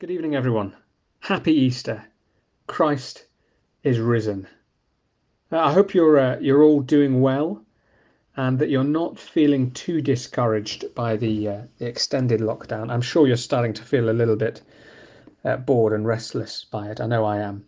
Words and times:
Good 0.00 0.12
evening, 0.12 0.36
everyone. 0.36 0.76
Happy 1.18 1.52
Easter. 1.52 2.04
Christ 2.68 3.26
is 3.82 3.98
risen. 3.98 4.46
Uh, 5.50 5.58
I 5.58 5.72
hope 5.72 5.92
you're 5.92 6.20
uh, 6.20 6.38
you're 6.38 6.62
all 6.62 6.82
doing 6.82 7.20
well, 7.20 7.64
and 8.36 8.60
that 8.60 8.68
you're 8.68 8.84
not 8.84 9.18
feeling 9.18 9.72
too 9.72 10.00
discouraged 10.00 10.94
by 10.94 11.16
the, 11.16 11.48
uh, 11.48 11.62
the 11.78 11.86
extended 11.86 12.38
lockdown. 12.38 12.92
I'm 12.92 13.00
sure 13.00 13.26
you're 13.26 13.36
starting 13.36 13.72
to 13.72 13.82
feel 13.82 14.08
a 14.08 14.12
little 14.12 14.36
bit 14.36 14.62
uh, 15.44 15.56
bored 15.56 15.92
and 15.92 16.06
restless 16.06 16.64
by 16.64 16.90
it. 16.92 17.00
I 17.00 17.06
know 17.06 17.24
I 17.24 17.38
am. 17.38 17.66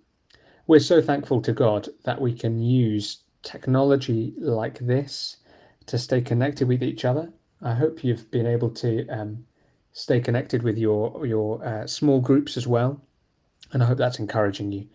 We're 0.68 0.78
so 0.78 1.02
thankful 1.02 1.42
to 1.42 1.52
God 1.52 1.88
that 2.04 2.20
we 2.20 2.32
can 2.32 2.62
use 2.62 3.24
technology 3.42 4.34
like 4.38 4.78
this 4.78 5.38
to 5.86 5.98
stay 5.98 6.20
connected 6.20 6.68
with 6.68 6.84
each 6.84 7.04
other. 7.04 7.32
I 7.60 7.74
hope 7.74 8.04
you've 8.04 8.30
been 8.30 8.46
able 8.46 8.70
to 8.70 9.08
um, 9.08 9.44
stay 9.93 10.20
connected 10.20 10.62
with 10.62 10.79
your 10.79 11.27
your 11.27 11.64
uh, 11.64 11.86
small 11.86 12.20
groups 12.20 12.56
as 12.56 12.66
well, 12.66 13.00
and 13.73 13.82
I 13.82 13.86
hope 13.86 13.98
that's 13.98 14.19
encouraging 14.19 14.73
you. 14.73 14.87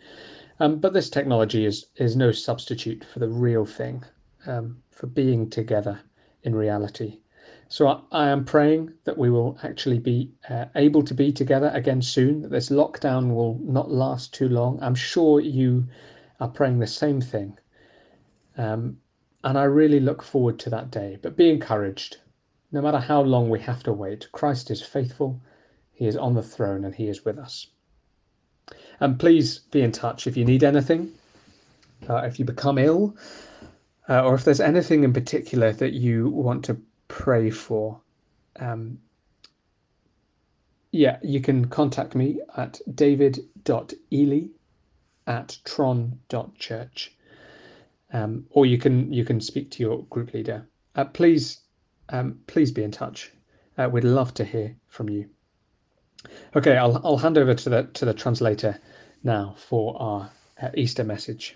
Um, 0.59 0.79
but 0.79 0.93
this 0.93 1.09
technology 1.09 1.65
is 1.65 1.87
is 1.97 2.15
no 2.15 2.31
substitute 2.31 3.03
for 3.03 3.19
the 3.19 3.29
real 3.29 3.65
thing, 3.65 4.03
um, 4.45 4.81
for 4.91 5.07
being 5.07 5.49
together 5.49 5.99
in 6.43 6.55
reality. 6.55 7.19
So 7.67 7.87
I, 7.87 8.01
I, 8.11 8.29
am 8.29 8.45
praying 8.45 8.93
that 9.03 9.17
we 9.17 9.29
will 9.29 9.57
actually 9.63 9.99
be 9.99 10.31
uh, 10.49 10.65
able 10.75 11.03
to 11.03 11.13
be 11.13 11.31
together 11.31 11.71
again 11.73 12.01
soon. 12.01 12.41
That 12.41 12.51
this 12.51 12.69
lockdown 12.69 13.33
will 13.33 13.59
not 13.61 13.91
last 13.91 14.33
too 14.33 14.47
long. 14.47 14.79
I'm 14.81 14.95
sure 14.95 15.39
you 15.39 15.87
are 16.39 16.47
praying 16.47 16.79
the 16.79 16.87
same 16.87 17.21
thing. 17.21 17.57
Um, 18.57 18.97
and 19.43 19.57
I 19.57 19.63
really 19.63 19.99
look 19.99 20.21
forward 20.21 20.59
to 20.59 20.69
that 20.71 20.91
day. 20.91 21.17
But 21.21 21.35
be 21.35 21.49
encouraged. 21.49 22.17
No 22.75 22.81
matter 22.81 22.99
how 22.99 23.21
long 23.21 23.49
we 23.49 23.61
have 23.61 23.83
to 23.83 23.93
wait, 23.93 24.29
Christ 24.33 24.69
is 24.69 24.81
faithful, 24.81 25.39
He 25.93 26.07
is 26.07 26.17
on 26.17 26.33
the 26.33 26.43
throne, 26.43 26.83
and 26.83 26.93
He 26.93 27.07
is 27.07 27.23
with 27.23 27.39
us. 27.39 27.67
And 28.99 29.17
please 29.17 29.59
be 29.59 29.81
in 29.81 29.93
touch 29.93 30.27
if 30.27 30.35
you 30.35 30.43
need 30.43 30.61
anything, 30.61 31.13
uh, 32.09 32.23
if 32.25 32.37
you 32.37 32.43
become 32.43 32.77
ill, 32.77 33.15
uh, 34.09 34.25
or 34.25 34.35
if 34.35 34.43
there's 34.43 34.59
anything 34.59 35.05
in 35.05 35.13
particular 35.13 35.71
that 35.71 35.93
you 35.93 36.27
want 36.27 36.65
to 36.65 36.81
pray 37.07 37.49
for. 37.49 38.01
Um, 38.59 38.99
yeah, 40.91 41.17
you 41.23 41.39
can 41.39 41.69
contact 41.69 42.13
me 42.13 42.41
at 42.57 42.81
david.ely 42.93 44.47
at 45.27 45.57
tron.church. 45.63 47.15
Um, 48.11 48.47
or 48.49 48.65
you 48.65 48.77
can 48.77 49.13
you 49.13 49.23
can 49.23 49.39
speak 49.39 49.71
to 49.71 49.81
your 49.81 50.03
group 50.03 50.33
leader. 50.33 50.67
Uh, 50.93 51.05
please 51.05 51.61
um, 52.09 52.39
please 52.47 52.71
be 52.71 52.83
in 52.83 52.91
touch. 52.91 53.31
Uh, 53.77 53.89
we'd 53.91 54.03
love 54.03 54.33
to 54.35 54.43
hear 54.43 54.75
from 54.87 55.09
you. 55.09 55.29
Okay, 56.55 56.77
I'll, 56.77 57.01
I'll 57.03 57.17
hand 57.17 57.37
over 57.37 57.53
to 57.53 57.69
the, 57.69 57.83
to 57.83 58.05
the 58.05 58.13
translator 58.13 58.79
now 59.23 59.55
for 59.57 60.01
our 60.01 60.29
uh, 60.61 60.69
Easter 60.75 61.03
message. 61.03 61.55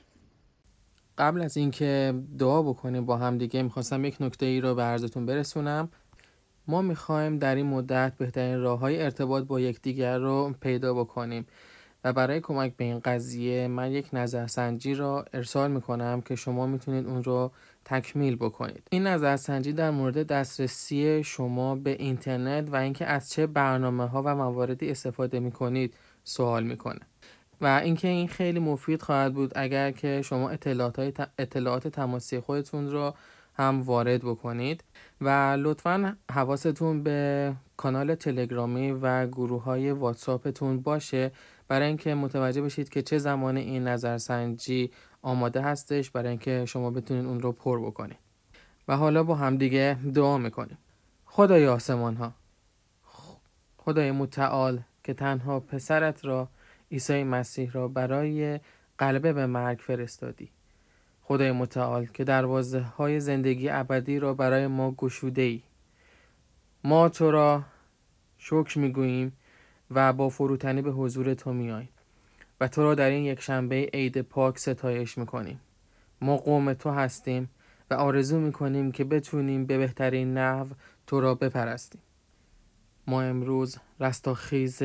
قبل 1.17 1.41
از 1.41 1.57
اینکه 1.57 2.13
دعا 2.39 2.61
بکنیم 2.61 3.05
با 3.05 3.17
هم 3.17 3.37
دیگه 3.37 3.61
می‌خواستم 3.61 4.05
یک 4.05 4.21
نکته 4.21 4.45
ای 4.45 4.61
رو 4.61 4.75
به 4.75 4.81
عرضتون 4.81 5.25
برسونم 5.25 5.89
ما 6.67 6.81
می‌خوایم 6.81 7.37
در 7.37 7.55
این 7.55 7.65
مدت 7.65 8.13
بهترین 8.17 8.59
راه 8.61 8.79
های 8.79 9.01
ارتباط 9.01 9.43
با 9.43 9.59
یکدیگر 9.59 10.17
رو 10.17 10.53
پیدا 10.61 10.93
بکنیم 10.93 11.45
و 12.03 12.13
برای 12.13 12.41
کمک 12.41 12.75
به 12.75 12.83
این 12.83 12.99
قضیه 12.99 13.67
من 13.67 13.91
یک 13.91 14.09
نظرسنجی 14.13 14.93
را 14.95 15.25
ارسال 15.33 15.71
می‌کنم 15.71 16.21
که 16.21 16.35
شما 16.35 16.67
می‌تونید 16.67 17.05
اون 17.05 17.23
رو 17.23 17.51
تکمیل 17.89 18.35
بکنید. 18.35 18.87
این 18.89 19.07
نظرسنجی 19.07 19.73
در 19.73 19.91
مورد 19.91 20.27
دسترسی 20.27 21.23
شما 21.23 21.75
به 21.75 21.89
اینترنت 21.89 22.69
و 22.71 22.75
اینکه 22.75 23.05
از 23.05 23.29
چه 23.29 23.47
برنامه 23.47 24.07
ها 24.07 24.23
و 24.25 24.35
مواردی 24.35 24.91
استفاده 24.91 25.39
می‌کنید 25.39 25.93
سوال 26.23 26.63
می‌کنه. 26.63 26.99
و 27.61 27.65
اینکه 27.83 28.07
این 28.07 28.27
خیلی 28.27 28.59
مفید 28.59 29.01
خواهد 29.01 29.33
بود 29.33 29.51
اگر 29.55 29.91
که 29.91 30.21
شما 30.21 30.49
اطلاعات, 30.49 31.29
اطلاعات 31.37 31.87
تماسی 31.87 32.39
خودتون 32.39 32.91
رو 32.91 33.13
هم 33.53 33.81
وارد 33.81 34.21
بکنید. 34.21 34.83
و 35.21 35.57
لطفا 35.59 36.17
حواستون 36.31 37.03
به 37.03 37.53
کانال 37.77 38.15
تلگرامی 38.15 38.91
و 38.91 39.27
گروه 39.27 39.63
های 39.63 39.91
واتساپتون 39.91 40.79
باشه. 40.81 41.31
برای 41.67 41.87
اینکه 41.87 42.13
متوجه 42.15 42.61
بشید 42.61 42.89
که 42.89 43.01
چه 43.01 43.17
زمان 43.17 43.57
این 43.57 43.87
نظرسنجی 43.87 44.91
آماده 45.21 45.61
هستش 45.61 46.09
برای 46.09 46.29
اینکه 46.29 46.65
شما 46.65 46.91
بتونید 46.91 47.25
اون 47.25 47.39
رو 47.39 47.51
پر 47.51 47.79
بکنید 47.79 48.17
و 48.87 48.97
حالا 48.97 49.23
با 49.23 49.35
همدیگه 49.35 49.97
دعا 50.15 50.37
می‌کنیم. 50.37 50.77
خدای 51.25 51.67
آسمان 51.67 52.15
ها 52.15 52.33
خدای 53.77 54.11
متعال 54.11 54.79
که 55.03 55.13
تنها 55.13 55.59
پسرت 55.59 56.25
را 56.25 56.47
عیسی 56.91 57.23
مسیح 57.23 57.71
را 57.71 57.87
برای 57.87 58.59
قلبه 58.97 59.33
به 59.33 59.45
مرگ 59.45 59.77
فرستادی. 59.77 60.49
خدای 61.21 61.51
متعال 61.51 62.05
که 62.05 62.23
دروازه 62.23 62.79
های 62.79 63.19
زندگی 63.19 63.69
ابدی 63.69 64.19
را 64.19 64.33
برای 64.33 64.67
ما 64.67 64.91
گشوده 64.91 65.41
ای 65.41 65.61
ما 66.83 67.09
تو 67.09 67.31
را 67.31 67.63
شکر 68.37 68.79
می‌گوییم 68.79 69.37
و 69.91 70.13
با 70.13 70.29
فروتنی 70.29 70.81
به 70.81 70.91
حضور 70.91 71.33
تو 71.33 71.53
میاییم 71.53 71.89
و 72.61 72.67
تو 72.67 72.83
را 72.83 72.95
در 72.95 73.09
این 73.09 73.25
یک 73.25 73.41
شنبه 73.41 73.89
عید 73.93 74.21
پاک 74.21 74.57
ستایش 74.57 75.17
می‌کنیم. 75.17 75.59
ما 76.21 76.37
قوم 76.37 76.73
تو 76.73 76.89
هستیم 76.89 77.49
و 77.91 77.93
آرزو 77.93 78.39
می‌کنیم 78.39 78.91
که 78.91 79.03
بتونیم 79.03 79.65
به 79.65 79.77
بهترین 79.77 80.37
نحو 80.37 80.67
تو 81.07 81.21
را 81.21 81.35
بپرستیم. 81.35 82.01
ما 83.07 83.21
امروز 83.21 83.77
رستاخیز 83.99 84.81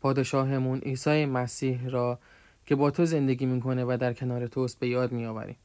پادشاهمون 0.00 0.78
عیسی 0.78 1.26
مسیح 1.26 1.88
را 1.88 2.18
که 2.66 2.74
با 2.74 2.90
تو 2.90 3.04
زندگی 3.04 3.46
می‌کنه 3.46 3.84
و 3.84 3.96
در 4.00 4.12
کنار 4.12 4.46
توست 4.46 4.78
به 4.78 4.88
یاد 4.88 5.12
میآوریم. 5.12 5.56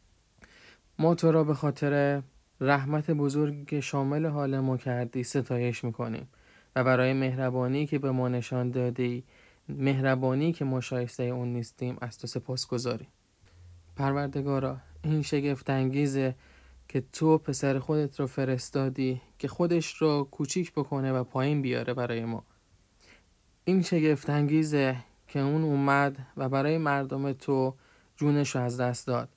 ما 0.99 1.15
تو 1.15 1.31
را 1.31 1.43
به 1.43 1.53
خاطر 1.53 2.21
رحمت 2.61 3.11
بزرگ 3.11 3.79
شامل 3.79 4.25
حال 4.25 4.59
ما 4.59 4.77
کردی 4.77 5.23
ستایش 5.23 5.83
می‌کنیم 5.83 6.27
و 6.75 6.83
برای 6.83 7.13
مهربانی 7.13 7.87
که 7.87 7.99
به 7.99 8.11
ما 8.11 8.29
نشان 8.29 8.71
دادی 8.71 9.23
مهربانی 9.77 10.53
که 10.53 10.65
ما 10.65 10.81
شایسته 10.81 11.23
اون 11.23 11.53
نیستیم 11.53 11.97
از 12.01 12.17
تو 12.17 12.27
سپاس 12.27 12.67
گذاریم. 12.67 13.07
پروردگارا 13.95 14.77
این 15.03 15.21
شگفت 15.21 15.69
انگیزه 15.69 16.35
که 16.87 17.03
تو 17.13 17.37
پسر 17.37 17.79
خودت 17.79 18.19
رو 18.19 18.27
فرستادی 18.27 19.21
که 19.39 19.47
خودش 19.47 19.95
رو 19.95 20.27
کوچیک 20.31 20.71
بکنه 20.71 21.11
و 21.11 21.23
پایین 21.23 21.61
بیاره 21.61 21.93
برای 21.93 22.25
ما. 22.25 22.43
این 23.65 23.81
شگفت 23.81 24.29
انگیزه 24.29 24.97
که 25.27 25.39
اون 25.39 25.63
اومد 25.63 26.17
و 26.37 26.49
برای 26.49 26.77
مردم 26.77 27.33
تو 27.33 27.75
جونش 28.15 28.55
رو 28.55 28.61
از 28.61 28.79
دست 28.79 29.07
داد 29.07 29.29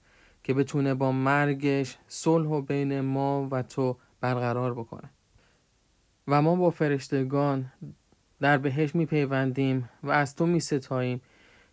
که 0.43 0.55
بتونه 0.55 0.95
با 0.95 1.13
مرگش 1.13 1.99
صلح 2.09 2.49
و 2.49 2.63
بین 2.63 3.01
ما 3.01 3.49
و 3.51 3.63
تو 3.63 3.97
برقرار 4.21 4.75
بکنه. 4.75 5.11
و 6.29 6.43
ما 6.43 6.57
با 6.57 6.71
فرشتگان 6.71 7.73
در 8.45 8.59
بهش 8.59 8.95
میپیوندیم 8.95 9.89
و 10.03 10.11
از 10.11 10.37
تو 10.37 10.47
میستاییم 10.47 11.21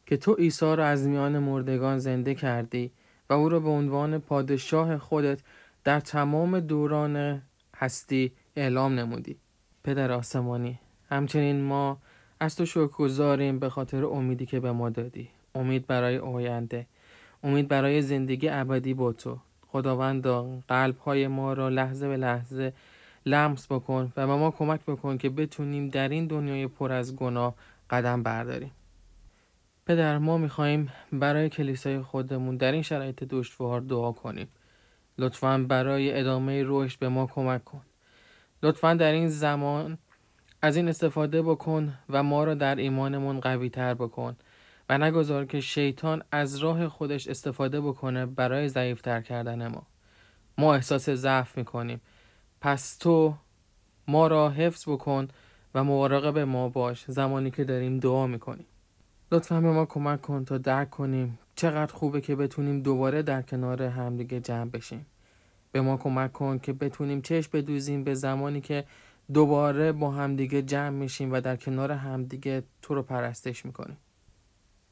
که 0.05 0.17
تو 0.17 0.33
عیسی 0.33 0.75
را 0.75 0.85
از 0.85 1.07
میان 1.07 1.39
مردگان 1.39 1.99
زنده 1.99 2.35
کردی 2.35 2.91
و 3.29 3.33
او 3.33 3.49
را 3.49 3.59
به 3.59 3.69
عنوان 3.69 4.19
پادشاه 4.19 4.97
خودت 4.97 5.39
در 5.83 5.99
تمام 5.99 6.59
دوران 6.59 7.41
هستی 7.77 8.31
اعلام 8.55 8.99
نمودی. 8.99 9.35
پدر 9.83 10.11
آسمانی 10.11 10.79
همچنین 11.09 11.61
ما 11.61 11.97
از 12.39 12.55
تو 12.55 12.65
شکرگزاریم 12.65 13.59
به 13.59 13.69
خاطر 13.69 14.05
امیدی 14.05 14.45
که 14.45 14.59
به 14.59 14.71
ما 14.71 14.89
دادی. 14.89 15.29
امید 15.55 15.87
برای 15.87 16.17
آینده 16.17 16.87
امید 17.43 17.67
برای 17.67 18.01
زندگی 18.01 18.49
ابدی 18.49 18.93
با 18.93 19.13
تو. 19.13 19.37
خداوندا 19.67 20.59
قلب 20.67 20.97
های 20.97 21.27
ما 21.27 21.53
را 21.53 21.69
لحظه 21.69 22.07
به 22.07 22.17
لحظه 22.17 22.73
لمس 23.25 23.71
بکن 23.71 24.13
و 24.17 24.27
به 24.27 24.35
ما 24.35 24.51
کمک 24.51 24.79
بکن 24.87 25.17
که 25.17 25.29
بتونیم 25.29 25.89
در 25.89 26.09
این 26.09 26.27
دنیای 26.27 26.67
پر 26.67 26.91
از 26.91 27.15
گناه 27.15 27.55
قدم 27.89 28.23
برداریم. 28.23 28.71
پدر 29.85 30.17
ما 30.17 30.37
میخواییم 30.37 30.91
برای 31.13 31.49
کلیسای 31.49 32.01
خودمون 32.01 32.57
در 32.57 32.71
این 32.71 32.81
شرایط 32.81 33.23
دشوار 33.23 33.81
دعا 33.81 34.11
کنیم. 34.11 34.47
لطفا 35.17 35.65
برای 35.67 36.19
ادامه 36.19 36.63
رشد 36.65 36.99
به 36.99 37.09
ما 37.09 37.27
کمک 37.27 37.63
کن. 37.63 37.81
لطفا 38.63 38.93
در 38.93 39.11
این 39.11 39.29
زمان 39.29 39.97
از 40.61 40.75
این 40.75 40.89
استفاده 40.89 41.41
بکن 41.41 41.93
و 42.09 42.23
ما 42.23 42.43
را 42.43 42.53
در 42.53 42.75
ایمانمون 42.75 43.39
قوی 43.39 43.69
تر 43.69 43.93
بکن 43.93 44.35
و 44.89 44.97
نگذار 44.97 45.45
که 45.45 45.59
شیطان 45.59 46.23
از 46.31 46.57
راه 46.57 46.87
خودش 46.87 47.27
استفاده 47.27 47.81
بکنه 47.81 48.25
برای 48.25 48.69
ضعیفتر 48.69 49.21
کردن 49.21 49.67
ما. 49.67 49.87
ما 50.57 50.75
احساس 50.75 51.09
ضعف 51.09 51.57
می‌کنیم. 51.57 52.01
پس 52.61 52.97
تو 52.97 53.33
ما 54.07 54.27
را 54.27 54.49
حفظ 54.49 54.89
بکن 54.89 55.27
و 55.75 55.83
مراقب 55.83 56.39
ما 56.39 56.69
باش 56.69 57.05
زمانی 57.07 57.51
که 57.51 57.63
داریم 57.63 57.99
دعا 57.99 58.27
می‌کنیم. 58.27 58.65
لطفا 59.31 59.61
به 59.61 59.71
ما 59.71 59.85
کمک 59.85 60.21
کن 60.21 60.45
تا 60.45 60.57
درک 60.57 60.89
کنیم 60.89 61.39
چقدر 61.55 61.93
خوبه 61.93 62.21
که 62.21 62.35
بتونیم 62.35 62.81
دوباره 62.81 63.21
در 63.21 63.41
کنار 63.41 63.83
همدیگه 63.83 64.39
جمع 64.39 64.69
بشیم. 64.69 65.05
به 65.71 65.81
ما 65.81 65.97
کمک 65.97 66.33
کن 66.33 66.59
که 66.59 66.73
بتونیم 66.73 67.21
چشم 67.21 67.49
بدوزیم 67.53 68.03
به 68.03 68.13
زمانی 68.13 68.61
که 68.61 68.85
دوباره 69.33 69.91
با 69.91 70.11
همدیگه 70.11 70.61
جمع 70.61 70.89
میشیم 70.89 71.33
و 71.33 71.41
در 71.41 71.55
کنار 71.55 71.91
همدیگه 71.91 72.63
تو 72.81 72.95
رو 72.95 73.03
پرستش 73.03 73.65
می‌کنیم. 73.65 73.97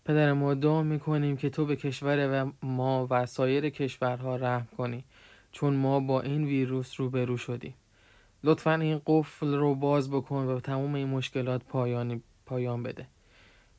پدر 0.06 0.34
ما 0.34 0.54
دعا 0.54 0.84
می‌کنیم 0.84 1.38
که 1.38 1.50
تو 1.50 1.66
به 1.66 1.76
کشور 1.76 2.44
و 2.44 2.52
ما 2.64 3.08
و 3.10 3.26
سایر 3.26 3.70
کشورها 3.70 4.36
رحم 4.36 4.68
کنی. 4.78 5.04
چون 5.52 5.76
ما 5.76 6.00
با 6.00 6.22
این 6.22 6.44
ویروس 6.44 7.00
روبرو 7.00 7.38
شدیم. 7.38 7.74
لطفا 8.44 8.76
این 8.76 9.02
قفل 9.06 9.54
رو 9.54 9.76
باز 9.76 10.12
بکن 10.12 10.46
و 10.46 10.60
تمام 10.60 10.96
این 10.96 11.08
مشکلات 11.08 11.64
پایانی 11.64 12.22
پایان 12.46 12.84
بده. 12.84 13.08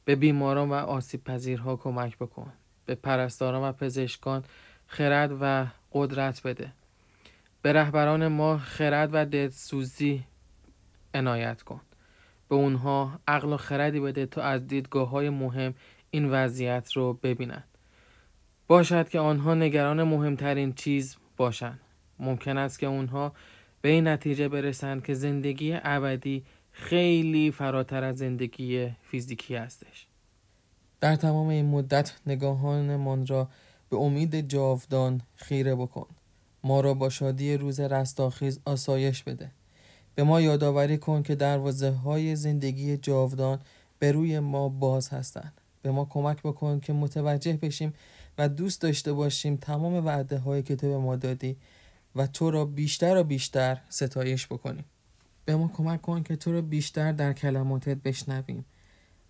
به 0.05 0.17
بیماران 0.17 0.69
و 0.69 0.75
آسیب 0.75 1.25
پذیرها 1.25 1.77
کمک 1.77 2.17
بکن. 2.19 2.53
به 2.87 2.95
پرستاران 2.95 3.69
و 3.69 3.73
پزشکان 3.73 4.45
خرد 4.87 5.39
و 5.41 5.67
قدرت 5.93 6.43
بده. 6.43 6.73
به 7.63 7.73
رهبران 7.73 8.29
ما 8.29 8.59
خرد 8.59 9.11
و 9.13 9.27
دلسوزی 9.27 10.25
عنایت 11.15 11.63
کن. 11.63 11.81
به 12.51 12.57
اونها 12.57 13.21
عقل 13.29 13.53
و 13.53 13.57
خردی 13.57 14.01
بده 14.01 14.27
تا 14.27 14.43
از 14.43 14.67
دیدگاه 14.67 15.09
های 15.09 15.31
مهم 15.31 15.75
این 16.11 16.31
وضعیت 16.31 16.93
رو 16.93 17.13
ببینند 17.13 17.65
باشد 18.67 19.09
که 19.09 19.19
آنها 19.19 19.55
نگران 19.55 20.03
مهمترین 20.03 20.73
چیز 20.73 21.17
باشند 21.41 21.81
ممکن 22.19 22.59
است 22.59 22.79
که 22.79 22.87
اونها 22.87 23.33
به 23.83 23.89
این 23.89 24.09
نتیجه 24.09 24.49
برسند 24.49 25.05
که 25.05 25.15
زندگی 25.15 25.79
ابدی 25.83 26.45
خیلی 26.71 27.51
فراتر 27.51 28.05
از 28.05 28.19
زندگی 28.19 28.89
فیزیکی 29.11 29.55
هستش. 29.55 30.07
در 31.01 31.17
تمام 31.17 31.49
این 31.49 31.67
مدت 31.67 32.13
نگاهانمان 32.27 33.27
را 33.27 33.49
به 33.91 33.97
امید 33.97 34.49
جاودان 34.49 35.21
خیره 35.37 35.75
بکن. 35.75 36.07
ما 36.65 36.81
را 36.81 36.95
با 36.95 37.09
شادی 37.09 37.57
روز 37.57 37.81
رستاخیز 37.81 38.61
آسایش 38.65 39.23
بده. 39.23 39.51
به 40.15 40.23
ما 40.23 40.41
یادآوری 40.41 40.99
کن 40.99 41.23
که 41.23 41.35
دروازه 41.35 41.91
های 41.91 42.37
زندگی 42.37 42.97
جاودان 42.97 43.59
به 43.99 44.13
روی 44.13 44.41
ما 44.41 44.69
باز 44.69 45.09
هستند. 45.09 45.61
به 45.83 45.91
ما 45.91 46.05
کمک 46.05 46.43
بکن 46.43 46.81
که 46.81 46.93
متوجه 46.93 47.53
بشیم 47.53 47.95
و 48.41 48.49
دوست 48.49 48.83
داشته 48.83 49.13
باشیم 49.13 49.57
تمام 49.57 50.07
وعده 50.07 50.39
هایی 50.39 50.63
که 50.63 50.77
تو 50.77 50.89
به 50.89 50.99
ما 50.99 51.17
دادی 51.17 51.57
و 52.17 52.27
تو 52.27 52.51
را 52.51 52.65
بیشتر 52.65 53.17
و 53.17 53.25
بیشتر 53.25 53.81
ستایش 53.89 54.47
بکنیم. 54.47 54.85
به 55.45 55.57
ما 55.57 55.69
کمک 55.69 56.03
کن 56.03 56.23
که 56.23 56.37
تو 56.37 56.53
را 56.53 56.63
بیشتر 56.63 57.13
در 57.13 57.33
کلماتت 57.33 57.97
بشنویم 57.97 58.65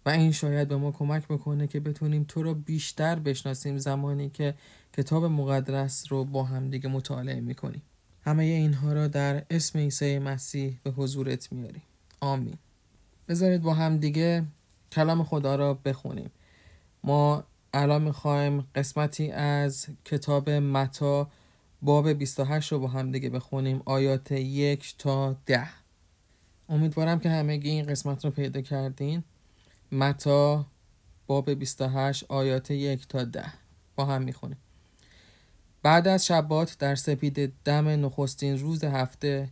و 0.07 0.11
این 0.11 0.33
شاید 0.33 0.69
به 0.69 0.77
ما 0.77 0.93
کمک 0.93 1.29
بکنه 1.29 1.67
که 1.67 1.81
بتونیم 1.81 2.25
تو 2.29 2.43
را 2.43 2.55
بیشتر 2.55 3.19
بشناسیم 3.19 3.79
زمانی 3.79 4.31
که 4.31 4.55
کتاب 4.93 5.25
مقدس 5.25 6.13
رو 6.13 6.25
با 6.25 6.45
همدیگه 6.45 6.89
مطالعه 6.89 7.41
می‌کنیم. 7.41 7.83
همه 8.25 8.45
اینها 8.45 8.93
را 8.93 9.09
در 9.09 9.45
اسم 9.51 9.79
عیسی 9.79 10.19
مسیح 10.19 10.79
به 10.83 10.91
حضورت 10.91 11.53
میاریم. 11.53 11.83
آمین. 12.21 12.59
بذارید 13.29 13.63
با 13.63 13.75
همدیگه 13.75 14.45
کلام 14.93 15.25
خدا 15.25 15.57
را 15.57 15.75
بخونیم. 15.75 16.31
ما 17.05 17.45
الان 17.75 18.03
می‌خوایم 18.03 18.67
قسمتی 18.75 19.31
از 19.31 19.87
کتاب 20.05 20.51
متا 20.51 21.31
باب 21.83 22.09
28 22.09 22.73
رو 22.73 22.79
با 22.79 22.89
هم 22.89 23.13
دیگه 23.13 23.31
بخونیم 23.31 23.83
آیات 23.85 24.33
یک 24.33 24.95
تا 24.99 25.37
ده. 25.47 25.69
امیدوارم 26.69 27.19
که 27.19 27.31
همگی 27.31 27.71
این 27.71 27.87
قسمت 27.87 28.25
رو 28.25 28.31
پیدا 28.31 28.61
کردین. 28.61 29.25
متا 29.93 30.67
باب 31.27 31.51
28 31.51 32.25
آیات 32.29 32.71
یک 32.71 33.09
تا 33.09 33.25
ده. 33.25 33.53
با 33.97 34.05
هم 34.05 34.23
می‌خونیم. 34.23 34.59
بعد 35.83 36.09
از 36.09 36.27
شبات 36.27 36.77
در 36.79 36.95
سپید 36.95 37.53
دم 37.65 37.89
نخستین 37.89 38.59
روز 38.59 38.85
هفته 38.85 39.49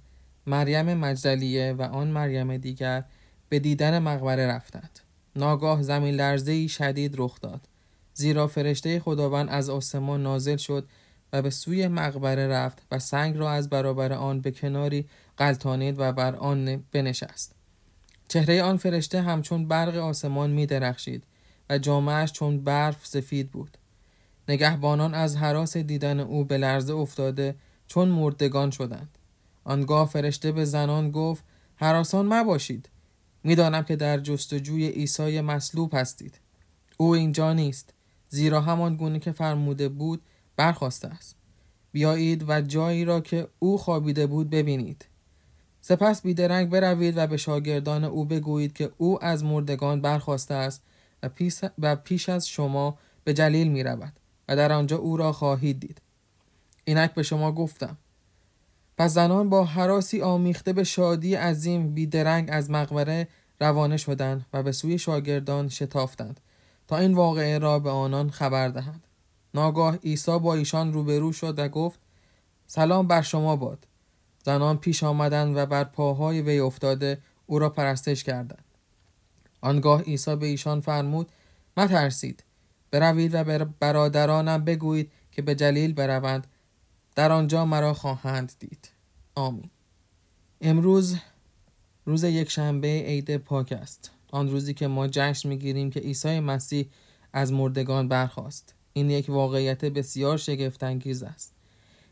مریم 0.47 0.95
مجدلیه 0.95 1.73
و 1.73 1.83
آن 1.83 2.09
مریم 2.09 2.57
دیگر 2.57 3.05
به 3.49 3.59
دیدن 3.59 3.99
مقبره 3.99 4.47
رفتند. 4.47 5.01
ناگاه 5.37 5.83
زمین 5.83 6.15
لرزه 6.15 6.67
شدید 6.67 7.15
رخ 7.19 7.41
داد. 7.41 7.69
زیرا 8.19 8.47
فرشته 8.47 9.01
خداوند 9.01 9.49
از 9.49 9.71
آسمان 9.71 10.23
نازل 10.23 10.57
شد 10.57 10.89
و 11.33 11.43
به 11.43 11.51
سوی 11.51 11.89
مقبره 11.89 12.49
رفت 12.49 12.83
و 12.91 12.99
سنگ 12.99 13.37
را 13.37 13.51
از 13.51 13.71
برابر 13.71 14.13
آن 14.13 14.41
به 14.41 14.51
کناری 14.51 15.09
قلتانید 15.37 15.95
و 15.99 16.13
بر 16.13 16.37
آن 16.37 16.85
بنشست. 16.93 17.55
چهره 18.29 18.63
آن 18.63 18.77
فرشته 18.77 19.23
همچون 19.23 19.69
برق 19.69 19.97
آسمان 19.97 20.51
می 20.51 20.67
درخشید 20.67 21.25
و 21.71 21.79
جامعش 21.79 22.33
چون 22.33 22.65
برف 22.65 23.07
سفید 23.07 23.51
بود. 23.51 23.79
نگهبانان 24.49 25.15
از 25.15 25.37
حراس 25.37 25.77
دیدن 25.77 26.21
او 26.21 26.45
به 26.45 26.59
لرزه 26.59 26.95
افتاده 26.95 27.55
چون 27.87 28.09
مردگان 28.09 28.71
شدند. 28.71 29.19
آنگاه 29.65 30.09
فرشته 30.09 30.53
به 30.53 30.65
زنان 30.65 31.11
گفت 31.11 31.45
حراسان 31.77 32.27
مباشید. 32.27 32.89
می‌دانم 33.45 33.83
که 33.83 33.97
در 33.97 34.19
جستجوی 34.19 34.89
عیسی 34.89 35.41
مصلوب 35.41 35.95
هستید. 35.95 36.41
او 36.97 37.15
اینجا 37.15 37.53
نیست. 37.53 37.95
زیرا 38.29 38.61
همان 38.61 38.97
گونه 38.97 39.19
که 39.19 39.33
فرموده 39.33 39.89
بود 39.89 40.23
برخواسته 40.57 41.09
است. 41.09 41.37
بیایید 41.93 42.45
و 42.49 42.61
جایی 42.61 43.05
را 43.05 43.21
که 43.21 43.49
او 43.59 43.79
خوابیده 43.79 44.27
بود 44.27 44.51
ببینید. 44.51 45.07
سپس 45.81 46.23
بیدرنگ 46.23 46.71
بروید 46.71 47.17
و 47.17 47.27
به 47.27 47.37
شاگردان 47.37 48.05
او 48.05 48.25
بگویید 48.25 48.73
که 48.73 48.91
او 48.99 49.25
از 49.25 49.45
مردگان 49.45 50.01
برخواسته 50.01 50.55
است 50.55 50.83
و 51.23 51.29
پیش, 51.29 51.61
و 51.79 51.97
پیش 51.97 52.29
از 52.29 52.49
شما 52.49 52.99
به 53.25 53.35
جلیل 53.35 53.69
می 53.69 53.83
رود 53.83 54.13
و 54.49 54.57
در 54.57 54.73
آنجا 54.73 54.97
او 54.97 55.17
را 55.17 55.33
خواهید 55.33 55.81
دید. 55.81 56.01
اینک 56.85 57.15
به 57.15 57.23
شما 57.23 57.53
گفتم 57.53 57.99
پس 58.99 59.15
زنان 59.15 59.49
با 59.49 59.65
حراسی 59.65 60.23
آمیخته 60.23 60.73
به 60.73 60.85
شادی 60.85 61.35
عظیم 61.35 61.95
بیدرنگ 61.95 62.49
از 62.53 62.71
مقبره 62.71 63.29
روانه 63.61 63.97
شدند 63.97 64.47
و 64.53 64.63
به 64.63 64.73
سوی 64.73 64.99
شاگردان 64.99 65.69
شتافتند. 65.69 66.41
تا 66.89 66.97
این 66.97 67.15
واقعه 67.15 67.59
را 67.59 67.79
به 67.79 67.91
آنان 67.91 68.31
خبر 68.31 68.69
دهند 68.69 69.05
ناگاه 69.55 69.97
عیسی 69.97 70.39
با 70.39 70.55
ایشان 70.55 70.93
روبرو 70.93 71.33
شد 71.33 71.59
و 71.59 71.69
گفت 71.69 72.01
سلام 72.67 73.07
بر 73.07 73.23
شما 73.23 73.57
باد. 73.57 73.87
زنان 74.45 74.79
پیش 74.79 75.03
آمدند 75.05 75.57
و 75.57 75.67
بر 75.67 75.85
پاهای 75.85 76.43
وی 76.43 76.59
افتاده 76.59 77.19
او 77.47 77.59
را 77.59 77.71
پرستش 77.71 78.25
کردند. 78.25 78.65
آنگاه 79.61 80.03
عیسی 80.03 80.37
به 80.37 80.47
ایشان 80.47 80.81
فرمود 80.81 81.33
مترسید. 81.77 82.45
بروید 82.91 83.35
و 83.35 83.65
برادرانم 83.81 84.65
بگویید 84.65 85.13
که 85.33 85.43
به 85.43 85.55
جلیل 85.55 85.93
بروند. 85.93 86.47
در 87.15 87.33
آنجا 87.33 87.65
مرا 87.65 87.95
خواهند 87.95 88.53
دید. 88.59 88.91
آمین. 89.35 89.71
امروز 90.61 91.17
روز 92.05 92.25
یک 92.25 92.51
شنبه 92.51 93.03
عید 93.07 93.37
پاک 93.37 93.73
است. 93.73 94.11
آن 94.33 94.49
روزی 94.49 94.75
که 94.75 94.87
ما 94.87 95.09
جشن 95.09 95.49
می‌گیریم 95.49 95.91
که 95.91 96.01
عیسی 96.01 96.41
مسیح 96.41 96.89
از 97.33 97.53
مردگان 97.53 98.09
برخاست. 98.09 98.75
این 98.93 99.11
یک 99.11 99.31
واقعیت 99.31 99.85
بسیار 99.85 100.37
شگفتانگیز 100.37 101.23
است. 101.23 101.55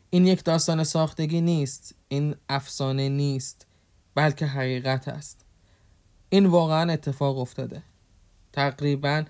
این 0.09 0.27
یک 0.27 0.43
داستان 0.43 0.83
ساختگی 0.83 1.41
نیست 1.41 1.95
این 2.07 2.35
افسانه 2.49 3.09
نیست 3.09 3.65
بلکه 4.15 4.45
حقیقت 4.45 5.07
است. 5.07 5.45
این 6.29 6.45
واقعا 6.45 6.91
اتفاق 6.93 7.37
افتاده. 7.37 7.83
تقریبا 8.53 9.23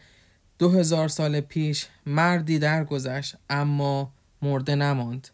دو 0.60 0.70
هزار 0.70 1.08
سال 1.08 1.40
پیش 1.42 1.88
مردی 2.06 2.60
درگذشت 2.60 3.36
اما 3.50 4.14
مرده 4.42 4.76
نماند 4.76 5.28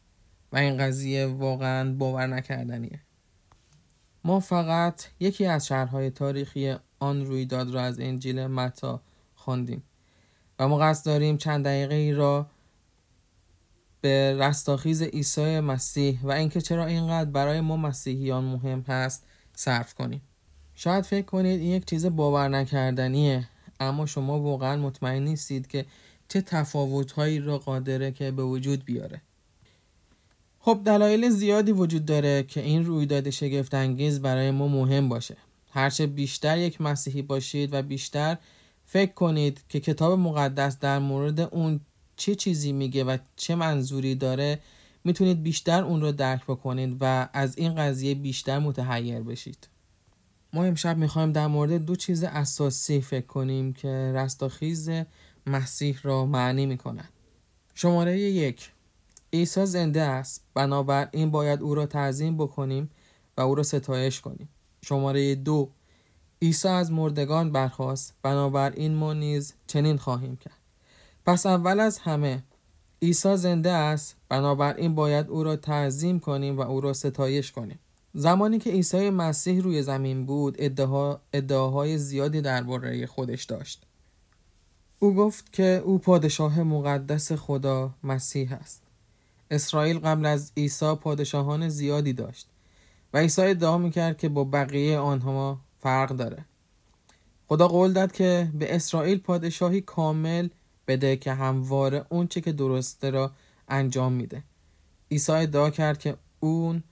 و 0.51 0.58
این 0.58 0.78
قضیه 0.78 1.25
واقعا 1.25 1.94
باور 1.94 2.28
نکردنیه. 2.28 3.00
ما 4.24 4.39
فقط 4.39 5.04
یکی 5.20 5.46
از 5.46 5.68
شهرهای 5.68 6.10
تاریخی 6.10 6.75
آن 7.04 7.26
رویداد 7.26 7.70
را 7.70 7.82
از 7.82 8.00
انجیل 8.00 8.48
متا 8.48 9.02
خواندیم 9.36 9.84
و 10.60 10.68
ما 10.68 10.78
قصد 10.78 11.06
داریم 11.06 11.38
چند 11.38 11.66
دقیقه 11.66 11.96
ای 11.96 12.12
را 12.12 12.46
به 14.02 14.38
رستاخیز 14.40 15.02
عیسی 15.02 15.60
مسیح 15.60 16.20
و 16.24 16.32
اینکه 16.32 16.62
چرا 16.62 16.86
اینقدر 16.86 17.30
برای 17.30 17.62
ما 17.62 17.78
مسیحیان 17.78 18.44
مهم 18.44 18.82
هست 18.88 19.24
صرف 19.56 19.94
کنیم. 19.94 20.22
شاید 20.76 21.04
فکر 21.04 21.26
کنید 21.26 21.60
این 21.60 21.72
یک 21.72 21.86
چیز 21.86 22.06
باور 22.06 22.48
نکردنیه 22.48 23.48
اما 23.80 24.06
شما 24.06 24.40
واقعا 24.40 24.76
مطمئن 24.78 25.24
نیستید 25.24 25.68
که 25.68 25.86
چه 26.28 26.42
تفاوتهایی 26.42 27.40
را 27.40 27.58
قادره 27.58 28.12
که 28.12 28.32
به 28.32 28.44
وجود 28.44 28.86
بیاره. 28.86 29.22
خب 30.60 30.82
دلایل 30.86 31.30
زیادی 31.30 31.72
وجود 31.72 32.06
داره 32.06 32.44
که 32.44 32.62
این 32.62 32.86
رویداد 32.86 33.30
شگفت 33.30 33.74
انگیز 33.74 34.22
برای 34.22 34.52
ما 34.52 34.68
مهم 34.68 35.10
باشه. 35.10 35.38
هرچه 35.74 36.08
بیشتر 36.08 36.58
یک 36.58 36.82
مسیحی 36.82 37.22
باشید 37.22 37.74
و 37.74 37.82
بیشتر 37.82 38.38
فکر 38.86 39.13
کنید 39.13 39.63
که 39.70 39.80
کتاب 39.80 40.20
مقدس 40.20 40.80
در 40.80 41.00
مورد 41.00 41.39
اون 41.39 41.80
چه 42.15 42.36
چیزی 42.36 42.72
میگه 42.72 43.03
و 43.03 43.18
چه 43.36 43.56
منظوری 43.56 44.15
داره 44.15 44.60
می‌تونید 45.03 45.44
بیشتر 45.44 45.84
اون 45.84 46.01
رو 46.01 46.12
درک 46.12 46.44
بکنید 46.44 46.98
و 47.01 47.30
از 47.34 47.58
این 47.58 47.75
قضیه 47.75 48.15
بیشتر 48.15 48.60
متحیر 48.60 49.20
بشید. 49.20 49.68
ما 50.53 50.63
امشب 50.63 50.98
می‌خوایم 50.98 51.32
در 51.32 51.48
مورد 51.48 51.86
دو 51.86 51.96
چیز 51.96 52.24
اساسی 52.24 53.01
فکر 53.01 53.25
کنیم 53.25 53.74
که 53.74 53.88
رستاخیز 54.15 54.89
مسیح 55.48 56.00
را 56.03 56.25
معنی 56.25 56.65
می‌کنن. 56.65 57.10
شماره 57.74 58.20
یک 58.20 58.72
عیسی 59.34 59.65
زنده 59.65 60.01
است. 60.01 60.44
بنابراین 60.53 61.32
باید 61.32 61.62
او 61.62 61.75
را 61.75 61.86
تعظیم 61.86 62.38
بکنیم 62.38 62.89
و 63.38 63.42
او 63.42 63.56
را 63.56 63.63
ستایش 63.63 64.22
کنیم. 64.22 64.50
شماره 64.84 65.36
دو 65.36 65.70
عیسی 66.42 66.68
از 66.68 66.92
مردگان 66.92 67.52
برخواست 67.52 68.13
بنابراین 68.24 68.96
ما 68.96 69.13
نیز 69.13 69.54
چنین 69.68 69.98
خواهیم 69.98 70.36
کرد. 70.36 70.60
پس 71.25 71.46
اول 71.46 71.80
از 71.80 71.98
همه 71.98 72.44
عیسی 73.02 73.38
زنده 73.38 73.72
است. 73.72 74.16
بنابراین 74.30 74.96
باید 74.96 75.30
او 75.30 75.44
را 75.44 75.56
تعظیم 75.56 76.20
کنیم 76.20 76.58
و 76.58 76.62
او 76.62 76.82
را 76.82 76.94
ستایش 76.94 77.52
کنیم. 77.52 77.80
زمانی 78.13 78.60
که 78.60 78.70
عیسی 78.70 79.10
مسیح 79.10 79.62
روی 79.62 79.84
زمین 79.84 80.25
بود 80.25 80.56
ادعا، 80.60 81.18
ادعاهای 81.34 81.98
زیادی 81.98 82.42
درباره 82.42 83.06
خودش 83.06 83.44
داشت. 83.44 83.84
او 85.00 85.16
گفت 85.16 85.54
که 85.54 85.82
او 85.86 86.00
پادشاه 86.00 86.63
مقدس 86.63 87.32
خدا 87.32 87.94
مسیح 88.04 88.54
است. 88.54 88.84
اسرائیل 89.52 90.00
قبل 90.00 90.25
از 90.25 90.52
عیسی 90.58 90.96
پادشاهان 90.96 91.70
زیادی 91.70 92.13
داشت. 92.13 92.48
و 93.13 93.17
عیسی 93.17 93.41
ادعا 93.41 93.77
می‌کرد 93.77 94.17
که 94.17 94.29
با 94.29 94.43
بقیه 94.43 94.98
آنها 94.98 95.60
فرق 95.79 96.10
داره. 96.10 96.46
خدا 97.48 97.67
قول 97.67 97.93
داد 97.93 98.12
که 98.12 98.51
به 98.53 98.75
اسرائیل 98.75 99.17
پادشاهی 99.17 99.82
کامل 99.82 100.48
بده 100.88 101.17
که 101.17 101.34
همواره 101.34 102.05
اون 102.10 102.27
چه 102.27 102.41
که 102.41 102.51
درسته 102.51 103.10
را 103.10 103.32
انجام 103.67 104.13
میده. 104.13 104.43
عیسی 105.12 105.32
ادعا 105.32 105.70
کرد 105.70 106.00
که 106.00 106.17
اون 106.39 106.84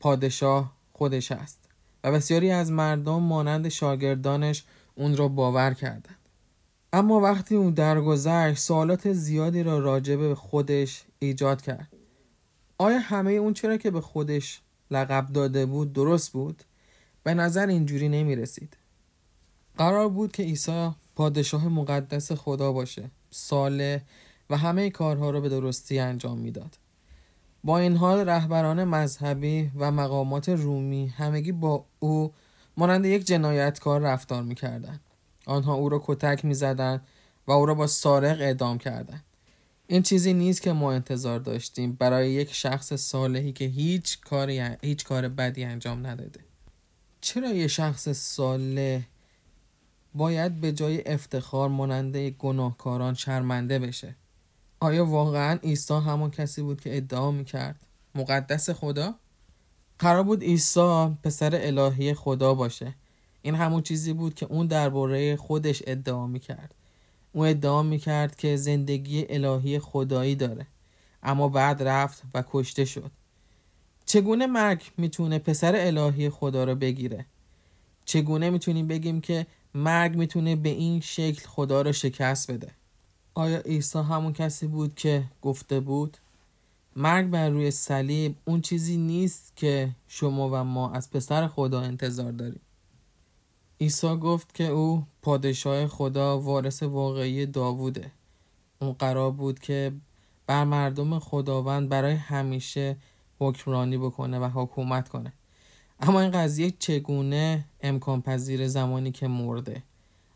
پادشاه 0.00 0.72
خودش 0.92 1.32
است 1.32 1.58
و 2.04 2.12
بسیاری 2.12 2.50
از 2.50 2.70
مردم 2.70 3.22
مانند 3.22 3.68
شاگردانش 3.68 4.64
اون 4.94 5.16
را 5.16 5.28
باور 5.28 5.74
کردند. 5.74 6.18
اما 6.92 7.20
وقتی 7.20 7.54
اون 7.56 7.74
درگذشت 7.74 8.58
سوالات 8.58 9.12
زیادی 9.12 9.62
را 9.62 9.78
راجع 9.78 10.16
به 10.16 10.34
خودش 10.34 11.04
ایجاد 11.18 11.62
کرد. 11.62 11.88
آیا 12.78 12.98
همه 12.98 13.32
اون 13.32 13.54
چرا 13.54 13.76
که 13.76 13.90
به 13.90 14.00
خودش 14.00 14.60
لقب 14.92 15.26
داده 15.32 15.66
بود 15.66 15.92
درست 15.92 16.32
بود؟ 16.32 16.62
به 17.22 17.34
نظر 17.34 17.66
اینجوری 17.66 18.08
نمی 18.08 18.36
رسید 18.36 18.76
قرار 19.78 20.08
بود 20.08 20.32
که 20.32 20.42
عیسی 20.42 20.90
پادشاه 21.16 21.68
مقدس 21.68 22.32
خدا 22.32 22.72
باشه 22.72 23.10
صالح 23.30 24.00
و 24.50 24.56
همه 24.56 24.90
کارها 24.90 25.30
را 25.30 25.40
به 25.40 25.48
درستی 25.48 25.98
انجام 25.98 26.38
می‌داد. 26.38 26.78
با 27.64 27.78
این 27.78 27.96
حال 27.96 28.28
رهبران 28.28 28.84
مذهبی 28.84 29.70
و 29.76 29.92
مقامات 29.92 30.48
رومی 30.48 31.06
همگی 31.06 31.52
با 31.52 31.84
او 31.98 32.32
مانند 32.76 33.06
یک 33.06 33.24
جنایتکار 33.24 34.00
رفتار 34.00 34.42
می‌کردند. 34.42 35.00
آنها 35.46 35.74
او 35.74 35.88
را 35.88 36.02
کتک 36.04 36.44
می‌زدند 36.44 37.06
و 37.46 37.52
او 37.52 37.66
را 37.66 37.74
با 37.74 37.86
سارق 37.86 38.40
اعدام 38.40 38.78
کردند. 38.78 39.24
این 39.92 40.02
چیزی 40.02 40.34
نیست 40.34 40.62
که 40.62 40.72
ما 40.72 40.92
انتظار 40.92 41.38
داشتیم. 41.38 41.92
برای 41.92 42.30
یک 42.30 42.54
شخص 42.54 42.92
صالحی 42.92 43.52
که 43.52 43.64
هیچ 43.64 44.20
کاری 44.20 44.60
هیچ 44.82 45.04
کار 45.04 45.28
بدی 45.28 45.64
انجام 45.64 46.06
نداده. 46.06 46.40
چرا 47.20 47.52
یه 47.52 47.68
شخص 47.68 48.08
صالح 48.08 49.02
باید 50.14 50.60
به 50.60 50.72
جای 50.72 51.02
افتخار 51.06 51.68
ماننده 51.68 52.30
گناهکاران 52.30 53.14
شرمنده 53.14 53.78
بشه؟ 53.78 54.14
آیا 54.80 55.06
واقعا 55.06 55.58
عیسی 55.62 55.94
همون 55.94 56.30
کسی 56.30 56.62
بود 56.62 56.80
که 56.80 56.96
ادعا 56.96 57.30
می‌کرد؟ 57.30 57.80
مقدس 58.14 58.70
خدا؟ 58.70 59.14
قرار 59.98 60.22
بود 60.22 60.42
عیسی 60.42 61.16
پسر 61.22 61.60
الهی 61.62 62.14
خدا 62.14 62.54
باشه. 62.54 62.94
این 63.42 63.54
همون 63.54 63.82
چیزی 63.82 64.12
بود 64.12 64.34
که 64.34 64.46
اون 64.46 64.66
درباره 64.66 65.36
خودش 65.36 65.82
ادعا 65.86 66.26
می‌کرد. 66.26 66.74
او 67.32 67.44
ادعا 67.44 67.82
می‌کرد 67.82 68.36
که 68.36 68.56
زندگی 68.56 69.26
الهی 69.28 69.78
خدایی 69.78 70.34
داره. 70.34 70.66
اما 71.22 71.48
بعد 71.48 71.82
رفت 71.82 72.22
و 72.34 72.44
کشته 72.52 72.84
شد. 72.84 73.10
چگونه 74.06 74.46
مرگ 74.46 74.82
می‌تونه 74.98 75.38
پسر 75.38 75.72
الهی 75.76 76.30
خدا 76.30 76.64
رو 76.64 76.74
بگیره؟ 76.74 77.26
چگونه 78.04 78.50
می‌تونیم 78.50 78.88
بگیم 78.88 79.20
که 79.20 79.46
مرگ 79.74 80.16
می‌تونه 80.16 80.56
به 80.56 80.68
این 80.68 81.00
شکل 81.00 81.46
خدا 81.46 81.82
رو 81.82 81.92
شکست 81.92 82.50
بده؟ 82.50 82.70
آیا 83.34 83.58
عیسی 83.58 83.98
همون 83.98 84.32
کسی 84.32 84.66
بود 84.66 84.94
که 84.94 85.24
گفته 85.42 85.80
بود؟ 85.80 86.16
مرگ 86.96 87.30
بر 87.30 87.48
روی 87.48 87.70
صلیب 87.70 88.36
اون 88.44 88.60
چیزی 88.60 88.96
نیست 88.96 89.52
که 89.56 89.90
شما 90.08 90.50
و 90.50 90.64
ما 90.64 90.92
از 90.92 91.10
پسر 91.10 91.46
خدا 91.46 91.80
انتظار 91.80 92.32
داریم. 92.32 92.60
عیسی 93.82 94.16
گفت 94.16 94.54
که 94.54 94.64
او 94.64 95.06
پادشاه 95.22 95.86
خدا 95.86 96.40
وارث 96.40 96.82
واقعی 96.82 97.46
داووده. 97.46 98.10
اون 98.78 98.92
قرار 98.92 99.30
بود 99.30 99.58
که 99.58 99.92
بر 100.46 100.64
مردم 100.64 101.18
خداوند 101.18 101.88
برای 101.88 102.14
همیشه 102.14 102.96
حکمرانی 103.38 103.98
بکنه 103.98 104.38
و 104.38 104.44
حکومت 104.44 105.08
کنه. 105.08 105.32
اما 106.00 106.20
این 106.20 106.30
قضیه 106.30 106.70
چگونه 106.78 107.64
امکان 107.80 108.22
پذیر 108.22 108.68
زمانی 108.68 109.12
که 109.12 109.28
مرده؟ 109.28 109.82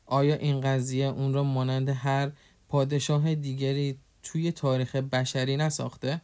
آیا 0.07 0.35
این 0.35 0.61
قضیه 0.61 1.07
اون 1.07 1.35
را 1.35 1.43
مانند 1.43 1.89
هر 1.89 2.31
پادشاه 2.69 3.35
دیگری 3.35 3.99
توی 4.23 4.53
تاریخ 4.53 4.97
بشری 4.97 5.57
نساخته؟ 5.57 6.21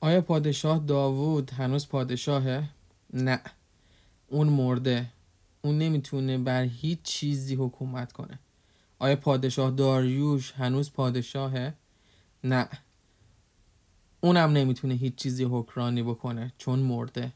آیا 0.00 0.20
پادشاه 0.20 0.78
داوود 0.78 1.50
هنوز 1.50 1.88
پادشاهه؟ 1.88 2.68
نه. 3.12 3.40
اون 4.28 4.48
مرده. 4.48 5.06
اون 5.68 5.78
نمی‌تونه 5.78 6.38
بر 6.38 6.62
هیچ 6.62 7.02
چیزی 7.02 7.54
حکومت 7.54 8.12
کنه 8.12 8.38
آیا 8.98 9.16
پادشاه 9.16 9.70
داریوش 9.70 10.52
هنوز 10.52 10.92
پادشاهه؟ 10.92 11.74
نه 12.44 12.68
اونم 14.20 14.52
نمی‌تونه 14.52 14.94
هیچ 14.94 15.14
چیزی 15.14 15.44
حکرانی 15.44 16.02
بکنه 16.02 16.52
چون 16.58 16.78
مرده 16.78 17.32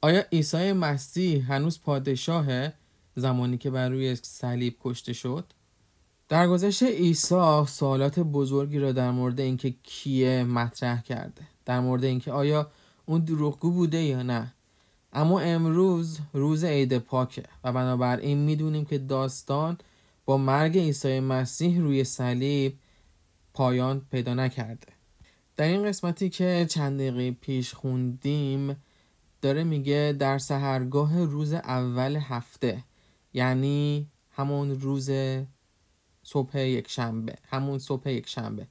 آیا 0.00 0.24
عیسی 0.32 0.72
مسیح 0.72 1.52
هنوز 1.52 1.80
پادشاهه 1.80 2.72
زمانی 3.16 3.58
که 3.58 3.70
بر 3.70 3.88
روی 3.88 4.14
صلیب 4.14 4.76
کشته 4.80 5.12
شد؟ 5.12 5.52
در 6.28 6.48
گذشته 6.48 6.86
عیسی 6.86 7.64
سوالات 7.66 8.18
بزرگی 8.18 8.78
را 8.78 8.92
در 8.92 9.10
مورد 9.10 9.40
اینکه 9.40 9.74
کیه 9.82 10.44
مطرح 10.44 11.02
کرده 11.02 11.42
در 11.64 11.80
مورد 11.80 12.04
اینکه 12.04 12.32
آیا 12.32 12.70
اون 13.06 13.20
دروغگو 13.20 13.70
بوده 13.70 13.98
یا 13.98 14.22
نه 14.22 14.54
اما 15.12 15.40
امروز 15.40 16.18
روز 16.32 16.64
عید 16.64 16.98
پاکه 16.98 17.42
و 17.64 17.72
بنابراین 17.72 18.38
می‌دونیم 18.38 18.84
که 18.84 18.98
داستان 18.98 19.78
با 20.24 20.36
مرگ 20.36 20.78
عیسی 20.78 21.20
مسیح 21.20 21.80
روی 21.80 22.04
صلیب 22.04 22.78
پایان 23.54 24.06
پیدا 24.10 24.34
نکرده. 24.34 24.86
در 25.56 25.66
این 25.66 25.84
قسمتی 25.84 26.28
که 26.28 26.66
چند 26.68 27.00
دقیقه 27.00 27.30
پیش 27.40 27.74
خوندیم 27.74 28.76
داره 29.42 29.64
میگه 29.64 30.16
در 30.18 30.38
سهرگاه 30.38 31.24
روز 31.24 31.52
اول 31.52 32.16
هفته 32.16 32.84
یعنی 33.32 34.08
همون 34.30 34.80
روز 34.80 35.10
صبح 36.22 36.58
یک 36.58 36.88
شنبه 36.88 37.34
همون 37.48 37.78
صبح 37.78 38.08
یک 38.08 38.28
شنبه 38.28 38.66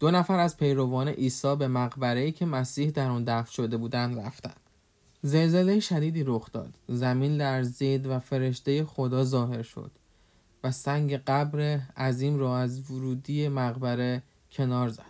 دو 0.00 0.10
نفر 0.10 0.38
از 0.38 0.56
پیروان 0.56 1.08
عیسی 1.08 1.56
به 1.56 1.68
مقبره 1.68 2.32
که 2.32 2.46
مسیح 2.46 2.90
در 2.90 3.08
آن 3.08 3.24
دفن 3.24 3.50
شده 3.50 3.76
بودند 3.76 4.18
رفتند 4.18 4.69
زلزله 5.22 5.80
شدیدی 5.80 6.24
رخ 6.26 6.52
داد. 6.52 6.74
زمین 6.88 7.36
لرزید 7.36 8.06
و 8.06 8.18
فرشته 8.18 8.84
خدا 8.84 9.24
ظاهر 9.24 9.62
شد 9.62 9.90
و 10.64 10.70
سنگ 10.70 11.16
قبر 11.16 11.80
عظیم 11.96 12.38
را 12.38 12.58
از 12.58 12.90
ورودی 12.90 13.48
مقبره 13.48 14.22
کنار 14.52 14.88
زد. 14.88 15.04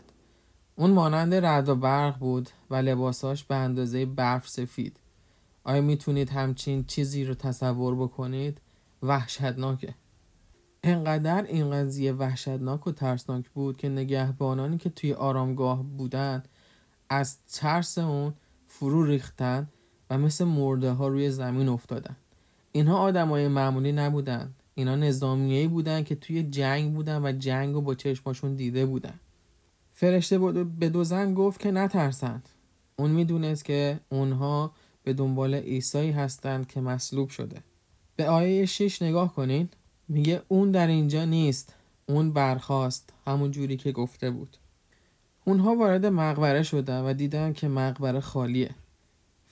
اون 0.77 0.91
مانند 0.91 1.35
رد 1.35 1.69
و 1.69 1.77
برق 1.77 2.19
بود 2.19 2.51
و 2.71 2.75
لباساش 2.75 3.45
به 3.45 3.55
اندازه 3.55 4.07
برف 4.07 4.49
سفید. 4.49 4.97
آیا 5.65 5.81
می‌تونید 5.83 6.31
همچین 6.31 6.85
چیزی 6.85 7.25
رو 7.25 7.35
تصور 7.35 7.95
بکنید؟ 7.95 8.61
وحشتناکه. 9.03 9.95
انقدر 10.83 11.43
این 11.43 11.71
قضیه 11.71 12.13
وحشتناک 12.13 12.87
و 12.87 12.93
ترسناک 12.93 13.49
بود 13.49 13.77
که 13.77 13.89
نگهبانانی 13.89 14.79
که 14.79 14.91
توی 14.91 15.13
آرامگاه 15.13 15.83
بودند 15.83 16.49
از 17.09 17.39
ترس 17.53 17.99
اون 17.99 18.35
فرو 18.67 19.05
ریختن 19.05 19.69
و 20.11 20.19
مثل 20.19 20.45
مرده 20.45 20.91
ها 20.91 21.09
روی 21.09 21.31
زمین 21.31 21.69
افتادن. 21.69 22.17
اینها 22.73 22.99
آدمای 22.99 23.49
معمولی 23.49 23.93
نبودن. 23.93 24.51
اینا 24.75 24.97
نظامیایی 24.97 25.69
بودن 25.69 26.03
که 26.03 26.15
توی 26.15 26.43
جنگ 26.43 26.95
بودن 26.95 27.23
و 27.23 27.33
جنگ 27.33 27.75
رو 27.75 27.81
با 27.81 27.95
چشماشون 27.95 28.55
دیده 28.55 28.87
بودن. 28.87 29.21
فرشته 29.93 30.39
به 30.79 30.89
دو 30.89 31.05
زن 31.05 31.35
گفت 31.35 31.61
که 31.61 31.71
نترسند. 31.71 32.49
اون 32.97 33.11
می‌دونست 33.11 33.65
که 33.65 34.01
اونها 34.09 34.73
به 35.03 35.13
دنبال 35.13 35.55
عیسی 35.55 36.11
هستند 36.11 36.67
که 36.67 36.81
مصلوب 36.81 37.29
شده. 37.29 37.57
به 38.17 38.29
آیه 38.29 38.67
6 38.67 39.03
نگاه 39.03 39.35
کنین. 39.35 39.69
میگه 40.09 40.43
اون 40.49 40.71
در 40.71 40.87
اینجا 40.87 41.25
نیست. 41.25 41.75
اون 42.07 42.33
برخواست 42.33 43.13
همون 43.27 43.51
جوری 43.51 43.77
که 43.77 43.93
گفته 43.93 44.31
بود. 44.31 44.57
اونها 45.45 45.75
وارد 45.75 46.07
مقبره 46.07 46.63
شدن 46.63 47.01
و 47.05 47.13
دیدن 47.13 47.53
که 47.53 47.69
مقبره 47.69 48.21
خالیه. 48.21 48.71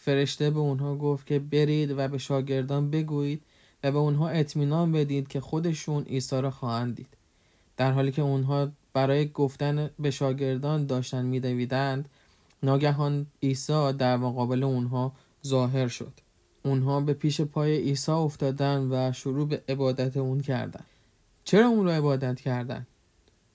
فرشته 0.09 0.51
به 0.51 0.59
اونها 0.59 0.97
گفت 0.97 1.27
که 1.27 1.39
برید 1.39 1.91
و 1.91 2.09
به 2.09 2.19
شاگردان 2.19 2.91
بگویید 2.91 3.43
و 3.83 3.93
به 3.93 3.99
اونها 3.99 4.29
اطمینان 4.29 4.93
بدید 4.93 5.29
که 5.29 5.41
خودشون 5.41 6.03
عیسی 6.03 6.41
را 6.41 6.51
خواهند 6.51 6.97
دید. 6.97 7.09
در 7.77 7.93
حالی 7.93 8.13
که 8.13 8.23
اونها 8.23 8.69
برای 8.93 9.29
گفتن 9.29 9.91
به 9.99 10.11
شاگردان 10.11 10.87
داشتن 10.87 11.25
میدویدند 11.25 12.09
ناگهان 12.63 13.27
عیسی 13.43 13.93
در 13.93 14.17
مقابل 14.17 14.63
اونها 14.63 15.13
ظاهر 15.47 15.89
شد. 15.89 16.13
اونها 16.63 17.01
به 17.01 17.13
پیش 17.13 17.41
پای 17.41 17.77
عیسی 17.79 18.13
افتادن 18.13 18.89
و 18.91 19.13
شروع 19.13 19.49
به 19.49 19.63
عبادت 19.69 20.17
اون 20.17 20.41
کردن 20.41 20.85
چرا 21.45 21.67
اون 21.67 21.85
رو 21.85 21.91
عبادت 21.91 22.41
کردن 22.41 22.87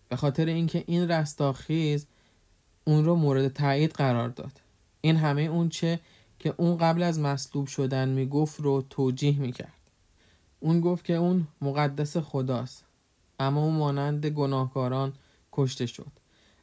به 0.10 0.16
خاطر 0.16 0.46
اینکه 0.46 0.84
این 0.88 1.12
رستاخیز 1.12 2.08
اون 2.84 3.06
رو 3.06 3.16
مورد 3.16 3.48
تایید 3.54 3.92
قرار 3.92 4.30
داد. 4.30 4.62
این 5.02 5.16
همه 5.16 5.42
اون 5.42 5.70
چه 5.70 6.00
که 6.44 6.54
اون 6.58 6.78
قبل 6.78 7.04
از 7.04 7.20
مصلوب 7.20 7.68
شدن 7.68 8.10
می‌گفت 8.10 8.60
رو 8.60 8.84
توجیه 8.90 9.40
می‌کرد. 9.40 9.74
اون 10.60 10.82
گفت 10.82 11.06
که 11.06 11.14
اون 11.14 11.48
مقدس 11.62 12.18
خداست 12.18 12.86
اما 13.40 13.64
اون 13.64 13.76
مانند 13.76 14.26
گناهکاران 14.26 15.14
کشته 15.52 15.86
شد. 15.86 16.12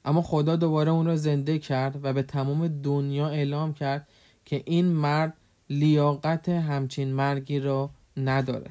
اما 0.05 0.23
خدا 0.23 0.57
دوباره 0.57 0.91
اون 0.91 1.07
را 1.07 1.17
زنده 1.17 1.59
کرد 1.59 2.05
و 2.05 2.13
به 2.13 2.23
تمام 2.23 2.69
دنیا 2.69 3.29
اعلام 3.29 3.75
کرد 3.75 4.09
که 4.45 4.63
این 4.67 4.87
مرد 4.87 5.37
لیاقت 5.71 6.49
همچین 6.49 7.13
مرگی 7.13 7.59
را 7.61 7.91
نداره. 8.17 8.71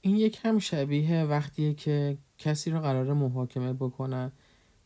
این 0.00 0.16
یک 0.16 0.40
هم 0.44 0.58
شبیه 0.58 1.22
وقتیه 1.24 1.74
که 1.74 2.18
کسی 2.38 2.70
رو 2.70 2.80
قرار 2.80 3.12
محاکمه 3.12 3.72
بکنن 3.72 4.32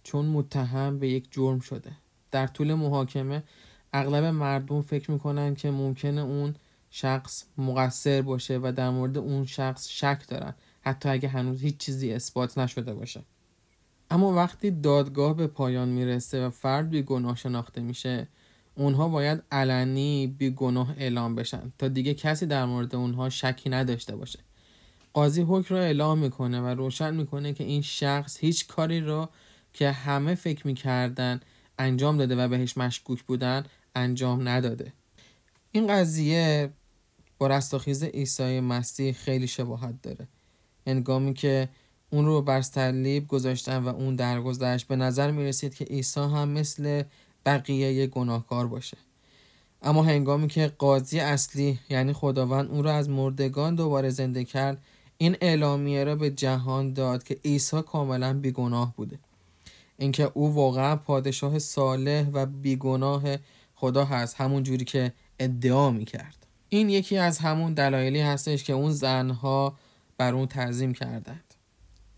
چون 0.03 0.27
متهم 0.27 0.99
به 0.99 1.09
یک 1.09 1.29
جرم 1.31 1.61
شده. 1.61 1.93
در 2.31 2.47
طول 2.47 2.75
محاکمه 2.75 3.43
اغلب 3.97 4.25
مردم 4.25 4.83
فکر 4.83 5.11
می‌کنن 5.11 5.55
که 5.55 5.71
ممکنه 5.71 6.21
اون 6.21 6.55
شخص 6.91 7.45
مقصر 7.59 8.23
باشه 8.23 8.61
و 8.63 8.73
در 8.77 8.91
مورد 8.91 9.19
اون 9.19 9.47
شخص 9.47 9.89
شک 9.89 10.23
دارن 10.29 10.55
حتی 10.81 11.09
اگه 11.09 11.29
هنوز 11.29 11.63
هیچ 11.63 11.77
چیزی 11.77 12.13
اثبات 12.13 12.59
نشده 12.59 12.95
باشه. 12.95 13.23
اما 14.11 14.33
وقتی 14.33 14.71
دادگاه 14.71 15.37
به 15.37 15.47
پایان 15.47 15.89
می‌رسه 15.89 16.47
و 16.47 16.51
فرد 16.51 16.91
بی 16.91 17.03
گناه 17.03 17.37
شناخته 17.37 17.81
میشه 17.81 18.29
اونها 18.75 19.09
باید 19.09 19.43
علنی 19.53 20.27
بی 20.39 20.51
گناه 20.51 20.95
اعلام 20.99 21.35
بشن 21.35 21.73
تا 21.79 21.89
دیگه 21.89 22.15
کسی 22.15 22.47
در 22.47 22.65
مورد 22.65 22.95
اونها 22.97 23.29
شکی 23.31 23.71
نداشته 23.71 24.17
باشه. 24.17 24.39
قاضی 25.13 25.43
حکم 25.43 25.75
را 25.75 25.81
اعلام 25.81 26.19
می‌کنه 26.19 26.61
و 26.61 26.67
روشن 26.67 27.15
می‌کنه 27.15 27.53
که 27.53 27.65
این 27.65 27.83
شخص 27.83 28.39
هیچ 28.39 28.67
کاری 28.67 29.01
را 29.01 29.31
که 29.73 29.91
همه 29.91 30.35
فکر 30.35 30.67
می‌کردن 30.67 31.41
انجام 31.79 32.17
داده 32.17 32.37
و 32.37 32.49
بهش 32.49 32.77
مشکوک 32.77 33.23
بودن 33.23 33.65
انجام 33.95 34.49
نداده. 34.49 34.93
این 35.73 35.87
قضیه 35.87 36.71
با 37.39 37.47
رستاخیز 37.47 38.05
عیسی 38.05 38.61
مسیح 38.61 39.13
خیلی 39.13 39.47
شباهت 39.47 40.03
داره. 40.03 40.29
انگامی 40.87 41.35
که 41.35 41.69
اون 42.11 42.27
رو 42.27 42.43
بر 42.43 42.63
صلیب 42.63 43.29
گذاشتن 43.29 43.77
و 43.77 43.89
اون 43.89 44.17
درگذشت 44.17 44.87
به 44.87 44.97
نظر 44.97 45.31
می 45.31 45.45
رسید 45.45 45.75
که 45.75 45.85
عیسی 45.85 46.21
هم 46.21 46.49
مثل 46.49 47.03
بقیه 47.47 48.07
گناهکار 48.07 48.67
باشه. 48.67 48.97
اما 49.83 50.03
هنگامی 50.03 50.49
که 50.49 50.73
قاضی 50.79 51.21
اصلی 51.21 51.79
یعنی 51.91 52.13
خداوند 52.13 52.71
اون 52.71 52.85
رو 52.85 52.91
از 52.91 53.09
مردگان 53.09 53.75
دوباره 53.75 54.11
زنده 54.11 54.45
کرد 54.45 54.83
این 55.19 55.37
اعلامیه 55.41 56.05
را 56.05 56.17
به 56.17 56.31
جهان 56.31 56.93
داد 56.93 57.23
که 57.23 57.39
عیسی 57.45 57.83
کاملا 57.83 58.39
بیگناه 58.41 58.95
بوده. 58.97 59.19
اینکه 59.99 60.31
او 60.35 60.55
واقعا 60.55 60.97
پادشاه 60.97 61.59
صالح 61.59 62.29
و 62.33 62.47
بیگناه 62.47 63.23
خدا 63.75 64.05
هست 64.05 64.41
همون 64.41 64.63
جوری 64.63 64.85
که 64.85 65.13
ادعا 65.39 65.91
می 65.91 66.05
کرد 66.05 66.47
این 66.69 66.89
یکی 66.89 67.19
از 67.19 67.39
همون 67.39 67.75
دلایلی 67.75 68.21
هستش 68.21 68.65
که 68.65 68.73
اون 68.73 68.93
زنها 68.93 69.79
بر 70.19 70.35
اون 70.35 70.47
تعظیم 70.47 70.93
کردند. 70.93 71.55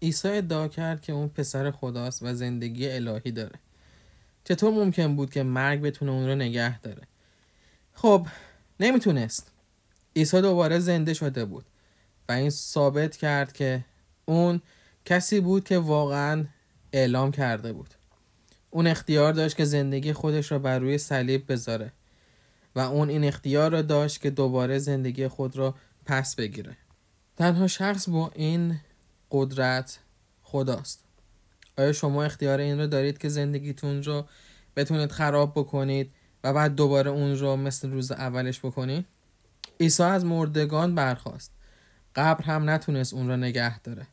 عیسی 0.03 0.29
ادعا 0.29 0.69
کرد 0.69 1.03
که 1.03 1.13
اون 1.13 1.29
پسر 1.29 1.71
خداست 1.71 2.23
و 2.23 2.35
زندگی 2.35 2.89
الهی 2.89 3.31
داره. 3.31 3.59
چطور 4.45 4.71
ممکن 4.71 5.17
بود 5.17 5.31
که 5.31 5.43
مرگ 5.43 5.81
بتونه 5.81 6.13
اون 6.13 6.27
رو 6.27 6.35
نگه 6.35 6.81
داره؟ 6.81 7.03
خب 7.95 8.27
نمی‌تونست. 8.81 9.53
عیسی 10.17 10.41
دوباره 10.41 10.79
زنده 10.79 11.15
شده 11.15 11.45
بود 11.45 11.65
و 12.29 12.33
این 12.33 12.51
ثابت 12.51 13.17
کرد 13.17 13.53
که 13.53 13.85
اون 14.25 14.63
کسی 15.05 15.41
بود 15.41 15.65
که 15.65 15.79
واقعا 15.79 16.45
اعلام 16.93 17.31
کرده 17.31 17.73
بود. 17.73 17.95
اون 18.77 18.87
اختیار 18.87 19.33
داشت 19.33 19.57
که 19.57 19.65
زندگی 19.65 20.13
خودش 20.13 20.53
را 20.53 20.59
بر 20.59 20.79
روی 20.79 20.99
صلیب 20.99 21.53
بذاره 21.53 21.93
و 22.75 22.81
اون 22.81 23.09
این 23.09 23.25
اختیار 23.25 23.73
را 23.73 23.83
داشت 23.83 24.21
که 24.21 24.31
دوباره 24.31 24.79
زندگی 24.79 25.29
خود 25.29 25.57
را 25.57 25.75
پس 26.05 26.35
بگیره. 26.35 26.77
تنها 27.37 27.67
شخص 27.67 28.09
با 28.09 28.31
این 28.35 28.81
قدرت 29.31 29.99
خداست. 30.43 31.05
آیا 31.79 31.93
شما 31.93 32.25
اختیار 32.25 32.61
این 32.61 32.81
رو 32.81 32.87
دارید 32.87 33.19
که 33.19 33.29
زندگیتون 33.29 34.03
رو 34.03 34.27
بتونید 34.77 35.13
خراب 35.13 35.53
بکنید 35.55 36.11
و 36.45 36.53
بعد 36.53 36.75
دوباره 36.75 37.11
اون 37.11 37.39
رو 37.39 37.57
مثل 37.57 37.91
روز 37.91 38.13
اولش 38.13 38.59
بکنید؟ 38.59 39.07
عیسی 39.81 40.03
از 40.03 40.25
مردگان 40.25 40.95
برخواست 40.95 41.53
قبر 42.17 42.45
هم 42.45 42.71
نتونست 42.71 43.15
اون 43.15 43.29
را 43.29 43.37
نگه 43.37 43.81
داره 43.81 44.07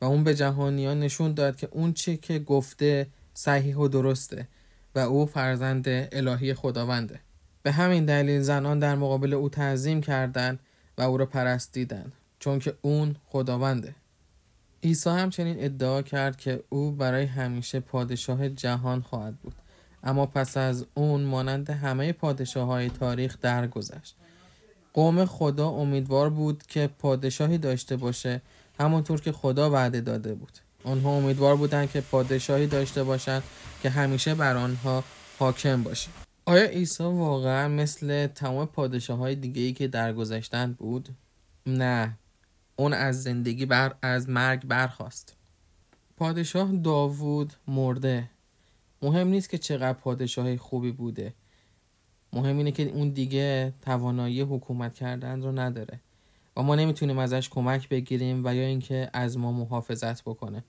و 0.00 0.04
اون 0.04 0.24
به 0.24 0.34
جهانیان 0.34 1.00
نشون 1.00 1.34
داد 1.34 1.56
که 1.56 1.68
اون 1.70 1.92
چی 1.92 2.16
که 2.16 2.38
گفته 2.38 3.06
صحیح 3.34 3.76
و 3.76 3.88
درسته 3.88 4.48
و 4.94 4.98
او 4.98 5.26
فرزند 5.26 5.84
الهی 5.88 6.54
خداونده. 6.54 7.20
به 7.62 7.72
همین 7.72 8.04
دلیل 8.04 8.40
زنان 8.40 8.78
در 8.78 8.94
مقابل 8.94 9.34
او 9.34 9.48
تعظیم 9.48 10.00
کردند 10.00 10.60
و 10.98 11.02
او 11.02 11.16
را 11.16 11.26
پرستیدند 11.26 12.12
چون 12.38 12.58
که 12.58 12.74
اون 12.82 13.16
خداونده. 13.26 13.94
عیسی 14.82 15.10
همچنین 15.10 15.64
ادعا 15.64 16.02
کرد 16.02 16.36
که 16.36 16.64
او 16.68 16.92
برای 16.92 17.24
همیشه 17.24 17.80
پادشاه 17.80 18.48
جهان 18.48 19.00
خواهد 19.00 19.36
بود. 19.36 19.54
اما 20.04 20.26
پس 20.26 20.56
از 20.56 20.86
اون 20.94 21.20
مانند 21.20 21.70
همه 21.70 22.12
پادشاه 22.12 22.66
های 22.66 22.90
تاریخ 22.90 23.38
درگذشت. 23.40 24.16
قوم 24.94 25.24
خدا 25.24 25.68
امیدوار 25.68 26.30
بود 26.30 26.62
که 26.66 26.90
پادشاهی 26.98 27.58
داشته 27.58 27.96
باشه 27.96 28.42
همونطور 28.80 29.20
که 29.20 29.32
خدا 29.32 29.70
وعده 29.70 30.00
داده 30.00 30.34
بود. 30.34 30.58
آنها 30.84 31.10
امیدوار 31.10 31.56
بودند 31.56 31.90
که 31.90 32.00
پادشاهی 32.00 32.66
داشته 32.66 33.04
باشند 33.04 33.42
که 33.82 33.90
همیشه 33.90 34.34
بر 34.34 34.56
آنها 34.56 35.04
حاکم 35.38 35.82
باشه 35.82 36.08
آیا 36.46 36.64
عیسی 36.64 37.02
واقعا 37.02 37.68
مثل 37.68 38.26
تمام 38.26 38.66
پادشاه 38.66 39.18
های 39.18 39.34
دیگه 39.34 39.62
ای 39.62 39.72
که 39.72 39.88
درگذشتن 39.88 40.72
بود؟ 40.72 41.08
نه. 41.66 42.18
اون 42.76 42.92
از 42.92 43.22
زندگی 43.22 43.66
بر 43.66 43.94
از 44.02 44.28
مرگ 44.28 44.66
برخواست 44.66 45.36
پادشاه 46.16 46.72
داوود 46.72 47.52
مرده. 47.68 48.30
مهم 49.02 49.28
نیست 49.28 49.50
که 49.50 49.58
چقدر 49.58 49.92
پادشاه 49.92 50.56
خوبی 50.56 50.92
بوده. 50.92 51.34
مهم 52.32 52.58
اینه 52.58 52.72
که 52.72 52.82
اون 52.82 53.08
دیگه 53.08 53.72
توانایی 53.82 54.40
حکومت 54.40 54.94
کردن 54.94 55.42
رو 55.42 55.52
نداره. 55.52 56.00
و 56.56 56.62
ما 56.62 56.74
نمی‌تونیم 56.74 57.18
ازش 57.18 57.48
کمک 57.48 57.88
بگیریم 57.88 58.42
و 58.44 58.54
یا 58.54 58.66
اینکه 58.66 59.10
از 59.12 59.38
ما 59.38 59.52
محافظت 59.52 60.22
بکنه. 60.22 60.64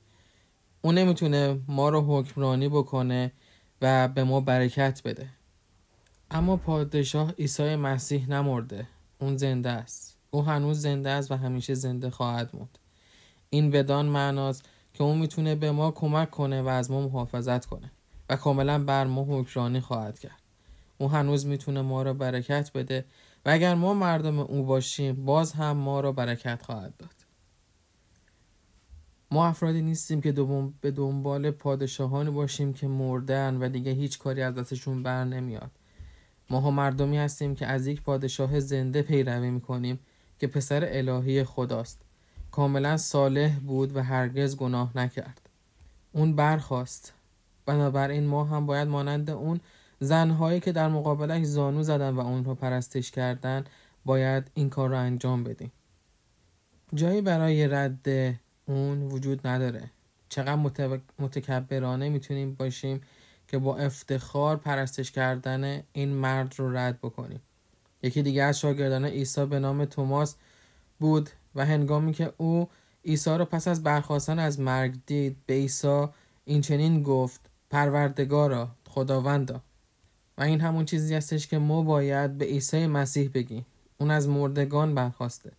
اون 0.82 0.98
نمی‌تونه 0.98 1.60
ما 1.68 1.90
رو 1.90 2.02
حکمرانی 2.02 2.70
بکنه 2.70 3.32
و 3.82 4.08
به 4.08 4.24
ما 4.24 4.42
برکت 4.42 5.02
بده. 5.06 5.30
اما 6.32 6.58
پادشاه 6.58 7.32
عیسی 7.32 7.76
مسیح 7.76 8.30
نمرده. 8.30 8.88
اون 9.20 9.38
زنده 9.38 9.70
است. 9.70 10.18
او 10.32 10.46
هنوز 10.46 10.82
زنده 10.82 11.10
است 11.10 11.32
و 11.32 11.36
همیشه 11.36 11.74
زنده 11.74 12.10
خواهد 12.10 12.50
موند. 12.54 12.78
این 13.50 13.72
بدان 13.72 14.06
معناست 14.06 14.70
که 14.94 15.04
اون 15.04 15.18
می‌تونه 15.18 15.56
به 15.56 15.72
ما 15.72 15.92
کمک 15.92 16.30
کنه 16.30 16.62
و 16.62 16.68
از 16.68 16.92
ما 16.92 17.02
محافظت 17.02 17.66
کنه 17.66 17.92
و 18.30 18.36
کاملا 18.36 18.84
بر 18.84 19.06
ما 19.06 19.26
حکمرانی 19.30 19.80
خواهد 19.80 20.20
کرد. 20.20 20.42
او 20.98 21.12
هنوز 21.12 21.46
می‌تونه 21.46 21.82
ما 21.82 22.02
را 22.04 22.14
برکت 22.14 22.72
بده 22.74 23.06
و 23.46 23.50
اگر 23.50 23.76
ما 23.76 23.94
مردم 23.94 24.40
او 24.40 24.64
باشیم 24.64 25.26
باز 25.26 25.52
هم 25.52 25.78
ما 25.78 26.00
را 26.00 26.12
برکت 26.12 26.62
خواهد 26.62 26.98
داد. 26.98 27.14
ما 29.32 29.48
افرادی 29.48 29.82
نیستیم 29.82 30.22
که 30.22 30.32
به 30.82 30.92
دنبال 30.92 31.52
پادشاهانی 31.52 32.32
باشیم 32.32 32.74
که 32.74 32.88
مردن 32.88 33.58
و 33.58 33.70
دیگه 33.70 33.92
هیچ 33.92 34.20
کاری 34.20 34.42
از 34.42 34.56
دستشون 34.56 35.04
بر 35.04 35.24
نمیاد. 35.24 35.72
ما 36.50 36.72
مردمی 36.72 37.18
هستیم 37.18 37.56
که 37.56 37.68
از 37.68 37.88
یک 37.88 38.02
پادشاه 38.02 38.60
زنده 38.60 39.02
پیروی 39.02 39.50
می‌کنیم 39.50 40.00
که 40.40 40.48
پسر 40.48 40.88
الهی 40.92 41.44
خداست. 41.44 42.02
کاملا 42.52 42.98
صالح 42.98 43.60
بود 43.60 43.96
و 43.96 44.04
هرگز 44.04 44.58
گناه 44.58 44.98
نکرد. 44.98 45.50
اون 46.12 46.36
برخواست 46.36 47.14
بنابراین 47.66 48.28
ما 48.28 48.44
هم 48.44 48.66
باید 48.66 48.88
مانند 48.88 49.30
اون 49.30 49.60
زنهایی 50.00 50.60
که 50.60 50.72
در 50.72 50.88
مقابلش 50.88 51.44
زانو 51.44 51.84
زدن 51.84 52.10
و 52.10 52.20
اون 52.20 52.46
رو 52.46 52.56
پرستش 52.56 53.12
کردن 53.12 53.64
باید 54.06 54.52
این 54.54 54.70
کار 54.70 54.90
رو 54.90 54.98
انجام 54.98 55.44
بدیم. 55.44 55.72
جایی 56.94 57.22
برای 57.22 57.68
رد 57.68 58.08
اون 58.66 59.02
وجود 59.02 59.48
نداره. 59.48 59.92
چقدر 60.30 61.00
متکبرانه 61.20 62.10
می‌تونیم 62.10 62.56
باشیم 62.56 63.02
که 63.48 63.58
با 63.58 63.78
افتخار 63.78 64.58
پرستش 64.58 65.12
کردن 65.12 65.84
این 65.94 66.10
مرد 66.10 66.54
رو 66.58 66.78
رد 66.78 67.00
بکنیم. 67.00 67.42
یکی 68.04 68.22
دیگه 68.22 68.44
از 68.44 68.60
شاگردان 68.60 69.06
عیسی 69.06 69.46
به 69.46 69.60
نام 69.60 69.86
توماس 69.86 70.36
بود 71.00 71.30
و 71.56 71.66
هنگامی 71.66 72.14
که 72.14 72.34
او 72.38 72.70
عیسی 73.06 73.30
را 73.30 73.46
پس 73.46 73.68
از 73.68 73.84
برخواستن 73.84 74.40
از 74.40 74.60
مرگ 74.60 74.96
دید 75.06 75.38
به 75.46 75.54
عیسی 75.54 76.08
این 76.46 76.62
چنین 76.62 77.04
گفت 77.04 77.42
پروردگارا 77.70 78.70
خداوندا. 78.90 79.62
و 80.38 80.44
این 80.44 80.62
همون 80.62 80.86
چیزی 80.86 81.16
هستش 81.16 81.48
که 81.48 81.58
ما 81.58 81.82
باید 81.82 82.38
به 82.38 82.46
عیسی 82.46 82.88
مسیح 82.88 83.30
بگیم. 83.34 83.66
اون 83.98 84.12
از 84.12 84.28
مردگان 84.28 84.96
برخواسته. 84.96 85.52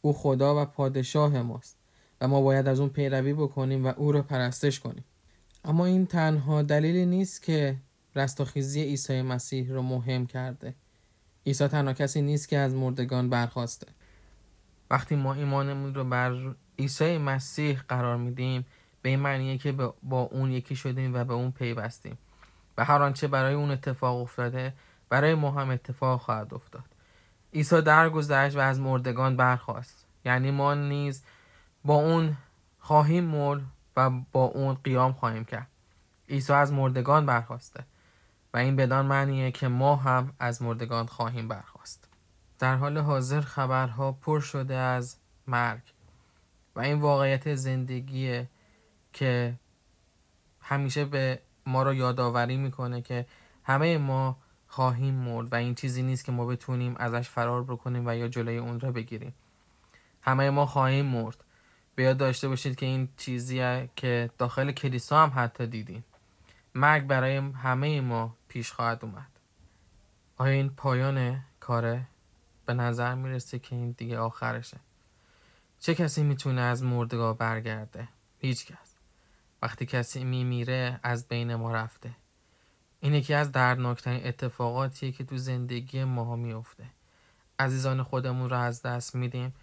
او 0.00 0.12
خدا 0.12 0.62
و 0.62 0.64
پادشاه 0.64 1.42
ماست 1.42 1.76
و 2.20 2.28
ما 2.28 2.40
باید 2.40 2.68
از 2.68 2.80
اون 2.80 2.88
پیروی 2.88 3.32
بکنیم 3.32 3.86
و 3.86 3.92
او 3.96 4.12
را 4.12 4.22
پرستش 4.22 4.80
کنیم. 4.80 5.04
اما 5.64 5.86
این 5.86 6.06
تنها 6.06 6.62
دلیلی 6.62 7.06
نیست 7.06 7.42
که 7.42 7.76
رستاخیزی 8.16 8.82
عیسی 8.82 9.22
مسیح 9.22 9.72
رو 9.72 9.82
مهم 9.82 10.26
کرده. 10.26 10.74
عیسی 11.46 11.68
تنها 11.68 11.92
کسی 11.92 12.22
نیست 12.22 12.48
که 12.48 12.58
از 12.58 12.74
مردگان 12.74 13.30
برخواسته. 13.30 13.86
وقتی 14.90 15.16
ما 15.16 15.34
ایمانمون 15.34 15.94
رو 15.94 16.04
بر 16.04 16.54
عیسی 16.78 17.18
مسیح 17.18 17.80
قرار 17.88 18.16
میدیم 18.16 18.66
به 19.02 19.08
این 19.08 19.20
معنیه 19.20 19.58
که 19.58 19.72
با 20.02 20.20
اون 20.32 20.50
یکی 20.52 20.76
شدیم 20.76 21.14
و 21.14 21.24
به 21.24 21.34
اون 21.34 21.50
پیوستیم. 21.50 22.18
و 22.78 22.84
هر 22.84 23.02
آنچه 23.02 23.28
برای 23.28 23.54
اون 23.54 23.70
اتفاق 23.70 24.20
افتاده 24.20 24.74
برای 25.08 25.34
ما 25.34 25.50
هم 25.50 25.70
اتفاق 25.70 26.20
خواهد 26.20 26.54
افتاد. 26.54 26.84
عیسی 27.54 27.82
درگذشت 27.82 28.56
و 28.56 28.60
از 28.60 28.80
مردگان 28.80 29.36
برخواست 29.36 30.06
یعنی 30.24 30.50
ما 30.50 30.74
نیز 30.74 31.24
با 31.84 31.94
اون 31.94 32.36
خواهیم 32.78 33.24
مرد 33.24 33.60
و 33.96 34.10
با 34.32 34.44
اون 34.44 34.74
قیام 34.74 35.12
خواهیم 35.12 35.44
کرد. 35.44 35.68
عیسی 36.28 36.52
از 36.52 36.72
مردگان 36.72 37.26
برخواسته 37.26 37.84
و 38.54 38.56
این 38.56 38.76
بدان 38.76 39.06
معنیه 39.06 39.50
که 39.50 39.68
ما 39.68 39.96
هم 39.96 40.32
از 40.38 40.62
مردگان 40.62 41.06
خواهیم 41.06 41.48
برخواست. 41.48 42.08
در 42.58 42.76
حال 42.76 42.98
حاضر 42.98 43.40
خبرها 43.40 44.12
پر 44.12 44.40
شده 44.40 44.74
از 44.74 45.16
مرگ 45.46 45.82
و 46.76 46.80
این 46.80 47.00
واقعیت 47.00 47.54
زندگیه 47.54 48.48
که 49.12 49.54
همیشه 50.60 51.04
به 51.04 51.40
ما 51.68 51.82
رو 51.82 51.94
یادآوری 51.94 52.56
می‌کنه 52.56 53.02
که 53.02 53.26
همه 53.64 53.98
ما 53.98 54.36
خواهیم 54.66 55.14
مرد 55.14 55.52
و 55.52 55.56
این 55.56 55.74
چیزی 55.74 56.02
نیست 56.02 56.24
که 56.24 56.32
ما 56.32 56.46
بتونیم 56.46 56.96
ازش 56.96 57.28
فرار 57.28 57.64
بکنیم 57.64 58.06
و 58.06 58.16
یا 58.16 58.28
جلوی 58.28 58.58
اون 58.58 58.80
را 58.80 58.92
بگیریم. 58.92 59.34
همه 60.22 60.50
ما 60.50 60.66
خواهیم 60.66 61.06
مرد. 61.06 61.44
به 61.94 62.02
یاد 62.02 62.16
داشته 62.16 62.48
باشید 62.48 62.76
که 62.76 62.86
این 62.86 63.08
چیزیه 63.16 63.88
که 63.96 64.30
داخل 64.38 64.72
کلیسا 64.72 65.22
هم 65.22 65.32
حتی 65.34 65.66
دیدیم. 65.66 66.04
مرگ 66.74 67.06
برای 67.06 67.36
همه 67.36 68.00
ما 68.00 68.36
پیش 68.48 68.72
خواهد 68.72 69.04
اومد. 69.04 69.30
آیا 70.36 70.52
این 70.52 70.70
پایان 70.70 71.44
کاره 71.60 72.06
به 72.66 72.74
نظر 72.74 73.14
می‌رسه 73.14 73.58
که 73.58 73.76
این 73.76 73.90
دیگه 73.90 74.18
آخرشه؟ 74.18 74.76
چه 75.80 75.94
کسی 75.94 76.22
می‌تونه 76.22 76.60
از 76.60 76.82
مردگاه 76.82 77.38
برگرده؟ 77.38 78.08
هیچ 78.38 78.66
کس. 78.66 78.87
وقتی 79.62 79.86
کسی 79.86 80.24
میمیره 80.24 81.00
از 81.02 81.28
بین 81.28 81.54
ما 81.54 81.72
رفته. 81.74 82.10
این 83.00 83.14
یکی 83.14 83.34
از 83.34 83.52
دردناکترین 83.52 84.26
اتفاقاتیه 84.26 85.12
که 85.12 85.24
تو 85.24 85.36
زندگی 85.36 86.04
ما 86.04 86.36
میفته 86.36 86.84
عزیزان 87.58 88.02
خودمون 88.02 88.50
رو 88.50 88.56
از 88.56 88.82
دست 88.82 89.14
میدیم 89.14 89.54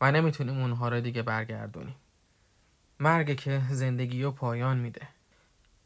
و 0.00 0.12
نمی‌تونیم 0.12 0.60
اونها 0.60 0.88
رو 0.88 1.00
دیگه 1.00 1.22
برگردونیم. 1.22 1.96
مرگ 3.00 3.36
که 3.36 3.62
زندگی 3.70 4.22
رو 4.22 4.30
پایان 4.30 4.78
میده. 4.78 5.08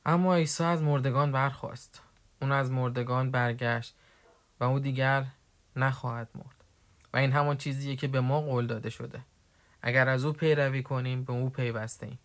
اما 0.07 0.35
عیسی 0.35 0.65
از 0.65 0.83
مردگان 0.83 1.33
برخواست 1.33 2.03
اون 2.41 2.53
از 2.53 2.71
مردگان 2.71 3.31
برگشت 3.31 3.95
و 4.61 4.65
او 4.65 4.79
دیگر 4.79 5.27
نخواهد 5.77 6.29
مرد. 6.35 6.65
و 7.13 7.17
این 7.17 7.33
همان 7.33 7.57
چیزیه 7.57 7.97
که 7.97 8.09
به 8.09 8.21
ما 8.21 8.41
قول 8.41 8.67
داده 8.67 8.91
شده. 8.91 9.21
اگر 9.83 10.09
از 10.09 10.25
او 10.25 10.33
پیروی 10.33 10.83
کنیم 10.83 11.25
به 11.25 11.33
او 11.33 11.51
پیوسته 11.51 12.07
ایم. 12.07 12.19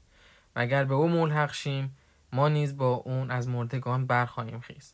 و 0.56 0.60
اگر 0.60 0.84
به 0.84 0.94
او 0.94 1.08
ملحق 1.08 1.54
شیم 1.54 1.98
ما 2.34 2.50
نیز 2.50 2.78
با 2.78 2.94
اون 2.94 3.32
از 3.32 3.48
مردگان 3.48 4.06
برخواهیم 4.06 4.60
خیز. 4.60 4.94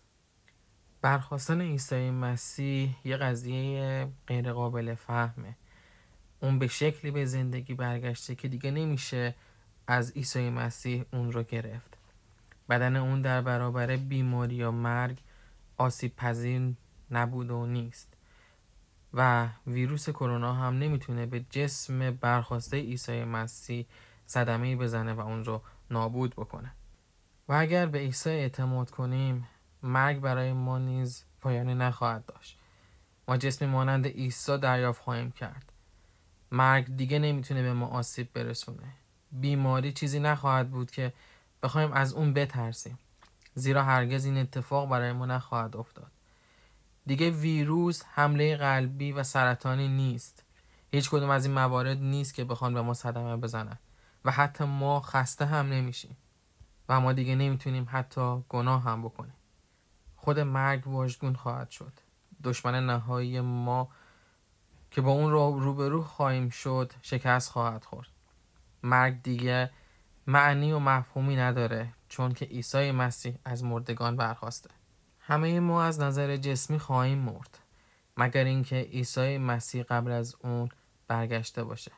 برخواستن 1.02 1.62
عیسی 1.62 2.12
مسیح 2.12 2.96
یه 3.04 3.18
قضیه 3.18 4.08
غیر 4.28 4.54
قابل 4.54 4.96
فهمه. 4.96 5.56
اون 6.40 6.60
به 6.60 6.68
شکلی 6.68 7.12
به 7.12 7.26
زندگی 7.26 7.74
برگشته 7.74 8.36
که 8.36 8.48
دیگه 8.48 8.72
نمیشه 8.72 9.36
از 9.88 10.12
عیسی 10.12 10.50
مسیح 10.50 11.06
اون 11.14 11.32
رو 11.32 11.44
گرفت. 11.44 11.98
بدن 12.70 12.96
اون 12.96 13.22
در 13.22 13.42
برابر 13.42 13.96
بیماری 13.96 14.56
یا 14.56 14.72
مرگ 14.72 15.18
آسیب 15.78 16.16
پذیر 16.16 16.74
نبود 17.12 17.52
و 17.52 17.66
نیست. 17.66 18.14
و 19.14 19.48
ویروس 19.68 20.10
کرونا 20.10 20.54
هم 20.54 20.80
نمی‌تونه 20.80 21.26
به 21.26 21.46
جسم 21.50 22.12
برخواسته 22.12 22.78
عیسی 22.78 23.24
مسیح 23.24 23.86
صدمه 24.26 24.76
بزنه 24.76 25.14
و 25.14 25.20
اون 25.20 25.46
رو 25.46 25.62
نابود 25.92 26.36
بکنه. 26.36 26.72
و 27.48 27.54
اگر 27.54 27.86
به 27.86 28.00
عیسی 28.00 28.30
اعتماد 28.30 28.90
کنیم 28.90 29.48
مرگ 29.84 30.20
برای 30.20 30.54
ما 30.54 30.78
نیز 30.78 31.24
پایانی 31.42 31.76
نخواهد 31.76 32.26
داشت. 32.26 32.60
ما 33.28 33.38
جسم 33.38 33.66
مانند 33.66 34.08
عیسی 34.08 34.58
دریافت 34.58 35.02
خواهیم 35.02 35.32
کرد. 35.32 35.72
مرگ 36.52 36.96
دیگه 36.96 37.20
نمی‌تونه 37.20 37.62
به 37.62 37.74
ما 37.74 37.88
آسیب 37.88 38.34
برسونه. 38.34 38.88
بیماری 39.32 39.92
چیزی 39.92 40.20
نخواهد 40.20 40.72
بود 40.72 40.92
که 40.92 41.14
بخوایم 41.64 41.92
از 41.92 42.14
اون 42.14 42.34
بترسیم. 42.34 43.00
زیرا 43.54 43.84
هرگز 43.84 44.26
این 44.26 44.38
اتفاق 44.38 44.90
برای 44.90 45.12
ما 45.12 45.26
نخواهد 45.26 45.78
افتاد. 45.78 46.12
دیگه 47.06 47.30
ویروس 47.30 48.04
حمله 48.14 48.58
قلبی 48.58 49.12
و 49.12 49.24
سرطانی 49.24 49.88
نیست. 49.88 50.44
هیچ 50.92 51.10
کدوم 51.10 51.30
از 51.30 51.46
این 51.46 51.54
موارد 51.54 51.98
نیست 51.98 52.34
که 52.34 52.44
بخوان 52.44 52.74
به 52.74 52.82
ما 52.82 52.94
صدمه 52.94 53.38
بزنن. 53.38 53.78
و 54.26 54.32
حتی 54.32 54.64
ما 54.64 55.02
خسته 55.02 55.46
هم 55.46 55.70
نمیشیم. 55.70 56.18
و 56.90 57.00
ما 57.00 57.14
دیگه 57.14 57.36
نمی‌تونیم 57.36 57.88
حتی 57.92 58.44
گناه 58.50 58.84
هم 58.84 59.02
بکنیم. 59.02 59.34
خود 60.16 60.40
مرگ 60.40 60.88
واژگون 60.88 61.36
خواهد 61.36 61.70
شد. 61.70 61.94
دشمن 62.44 62.86
نهایی 62.86 63.42
ما 63.42 63.90
که 64.92 65.02
با 65.02 65.12
اون 65.12 65.32
رو 65.32 65.60
روبرو 65.60 66.04
خواهیم 66.04 66.50
شد 66.50 66.94
شکست 67.02 67.52
خواهد 67.52 67.84
خورد. 67.86 68.08
مرگ 68.84 69.22
دیگه 69.22 69.72
معنی 70.28 70.72
و 70.72 70.80
مفهومی 70.80 71.36
نداره 71.36 71.94
چون 72.10 72.32
که 72.32 72.46
عیسی 72.46 72.92
مسیح 72.92 73.38
از 73.46 73.64
مردگان 73.64 74.16
برخواسته. 74.16 74.70
همه 75.20 75.60
ما 75.60 75.84
از 75.84 76.00
نظر 76.00 76.38
جسمی 76.38 76.80
خواهیم 76.80 77.18
مرد 77.18 77.58
مگر 78.18 78.44
اینکه 78.44 78.76
عیسی 78.76 79.38
مسیح 79.38 79.84
قبل 79.84 80.12
از 80.12 80.36
اون 80.40 80.70
برگشته 81.08 81.64
باشه. 81.64 81.92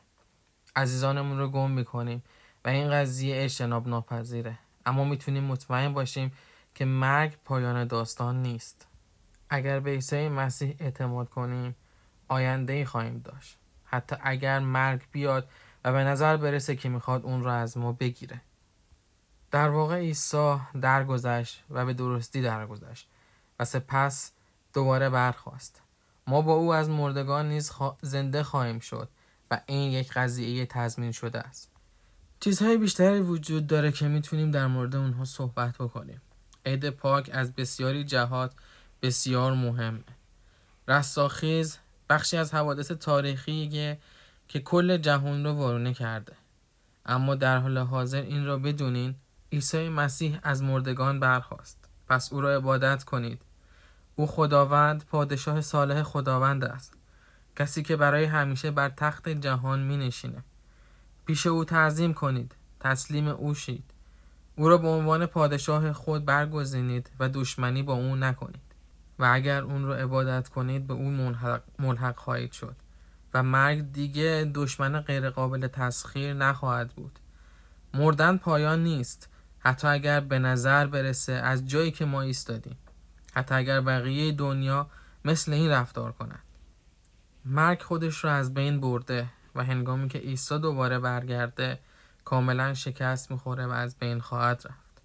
عزیزانمون 0.78 1.38
رو 1.38 1.48
گم 1.48 1.70
می‌کنیم 1.70 2.22
و 2.64 2.68
این 2.68 2.90
قضیه 2.90 3.44
اجتناب 3.44 3.88
ناپذیره 3.88 4.58
اما 4.86 5.04
می‌تونیم 5.04 5.44
مطمئن 5.44 5.94
باشیم 5.94 6.32
که 6.74 6.84
مرگ 6.84 7.36
پایان 7.44 7.86
داستان 7.86 8.42
نیست. 8.42 8.86
اگر 9.50 9.80
به 9.80 9.90
عیسی 9.90 10.28
مسیح 10.28 10.76
اعتماد 10.80 11.28
کنیم 11.28 11.74
آینده 12.28 12.72
ای 12.72 12.84
خواهیم 12.84 13.18
داشت. 13.18 13.58
حتی 13.84 14.16
اگر 14.20 14.58
مرگ 14.58 15.00
بیاد 15.12 15.48
و 15.84 15.92
به 15.92 16.04
نظر 16.04 16.36
برسه 16.36 16.76
که 16.76 16.88
می‌خواد 16.88 17.24
اون 17.24 17.44
رو 17.44 17.50
از 17.50 17.78
ما 17.78 17.92
بگیره. 17.92 18.40
در 19.50 19.68
واقع 19.68 19.96
عیسی 19.96 20.56
درگذشت 20.80 21.64
و 21.70 21.86
به 21.86 21.92
درستی 21.94 22.42
درگذشت 22.42 23.08
و 23.58 23.64
سپس 23.64 24.32
دوباره 24.74 25.10
برخواست 25.10 25.82
ما 26.26 26.42
با 26.42 26.52
او 26.52 26.74
از 26.74 26.90
مردگان 26.90 27.48
نیز 27.48 27.72
زنده 28.02 28.42
خواهیم 28.42 28.78
شد. 28.78 29.08
و 29.50 29.60
این 29.66 29.92
یک 29.92 30.12
قضیه 30.12 30.66
تضمین 30.66 31.12
شده 31.12 31.38
است. 31.38 31.70
چیزهای 32.40 32.76
بیشتری 32.76 33.20
وجود 33.20 33.66
داره 33.66 33.92
که 33.92 34.08
می‌تونیم 34.08 34.50
در 34.50 34.66
مورد 34.66 34.96
اونها 34.96 35.24
صحبت 35.24 35.74
بکنیم. 35.78 36.20
عید 36.66 36.90
پاک 36.90 37.30
از 37.32 37.52
بسیاری 37.52 38.04
جهات 38.04 38.52
بسیار 39.02 39.52
مهمه. 39.54 40.04
رستاخیز 40.88 41.78
بخشی 42.10 42.36
از 42.36 42.54
حوادث 42.54 42.90
تاریخی 42.90 43.68
که 44.48 44.60
کل 44.60 44.96
جهان 44.96 45.44
رو 45.44 45.52
وارونه 45.52 45.94
کرده. 45.94 46.32
اما 47.06 47.34
در 47.34 47.58
حال 47.58 47.78
حاضر 47.78 48.22
این 48.22 48.46
را 48.46 48.58
بدونین 48.58 49.14
عیسی 49.52 49.88
مسیح 49.88 50.38
از 50.42 50.62
مردگان 50.62 51.20
برخواست 51.20 51.88
پس 52.08 52.32
او 52.32 52.40
را 52.40 52.56
عبادت 52.56 53.04
کنید. 53.04 53.42
او 54.16 54.26
خداوند 54.26 55.04
پادشاه 55.04 55.60
صالح 55.60 56.02
خداوند 56.02 56.64
است. 56.64 56.94
کسی 57.58 57.82
که 57.82 57.96
برای 57.96 58.24
همیشه 58.24 58.70
بر 58.70 58.88
تخت 58.88 59.28
جهان 59.28 59.82
می 59.82 59.96
نشینه 59.96 60.44
پیش 61.26 61.46
او 61.46 61.64
تعظیم 61.64 62.14
کنید 62.14 62.54
تسلیم 62.80 63.28
او 63.28 63.54
شید. 63.54 63.84
او 64.56 64.68
را 64.68 64.78
به 64.78 64.88
عنوان 64.88 65.26
پادشاه 65.26 65.92
خود 65.92 66.24
برگزینید 66.24 67.10
و 67.20 67.28
دشمنی 67.28 67.82
با 67.82 67.92
او 67.92 68.16
نکنید. 68.16 68.60
و 69.18 69.30
اگر 69.32 69.62
اون 69.62 69.84
رو 69.84 69.92
عبادت 69.92 70.48
کنید 70.48 70.86
به 70.86 70.94
او 70.94 71.10
ملحق, 71.78 72.16
خواهید 72.16 72.52
شد 72.52 72.76
و 73.34 73.42
مرگ 73.42 73.92
دیگه 73.92 74.50
دشمن 74.54 75.00
غیرقابل 75.00 75.66
تسخیر 75.66 76.34
نخواهد 76.34 76.88
بود. 76.88 77.18
مردن 77.94 78.36
پایان 78.36 78.82
نیست. 78.82 79.28
حتی 79.58 79.88
اگر 79.88 80.20
به 80.20 80.38
نظر 80.38 80.86
برسه 80.86 81.32
از 81.32 81.68
جایی 81.68 81.90
که 81.90 82.04
ما 82.04 82.20
ایستادیم. 82.22 82.76
حتی 83.32 83.54
اگر 83.54 83.80
بقیه 83.80 84.32
دنیا 84.32 84.90
مثل 85.24 85.52
این 85.52 85.70
رفتار 85.70 86.12
کنند. 86.12 86.47
مرگ 87.50 87.82
خودش 87.82 88.24
رو 88.24 88.30
از 88.30 88.54
بین 88.54 88.80
برده 88.80 89.28
و 89.54 89.64
هنگامی 89.64 90.08
که 90.08 90.18
عیسی 90.18 90.58
دوباره 90.58 90.98
برگرده 90.98 91.78
کاملا 92.24 92.74
شکست 92.74 93.30
می‌خوره 93.30 93.66
و 93.66 93.70
از 93.70 93.96
بین 93.96 94.20
خواهد 94.20 94.62
رفت. 94.64 95.02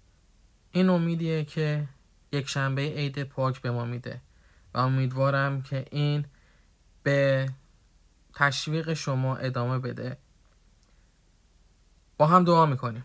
این 0.72 0.88
امیدیه 0.88 1.44
که 1.44 1.88
یک 2.32 2.48
شنبه 2.48 2.82
عید 2.82 3.22
پاک 3.22 3.60
به 3.60 3.70
ما 3.70 3.84
میده 3.84 4.20
و 4.74 4.78
امیدوارم 4.78 5.62
که 5.62 5.84
این 5.90 6.24
به 7.02 7.48
تشویق 8.34 8.92
شما 8.92 9.36
ادامه 9.36 9.78
بده. 9.78 10.18
با 12.18 12.26
هم 12.26 12.44
دعا 12.44 12.66
می‌کنیم. 12.66 13.04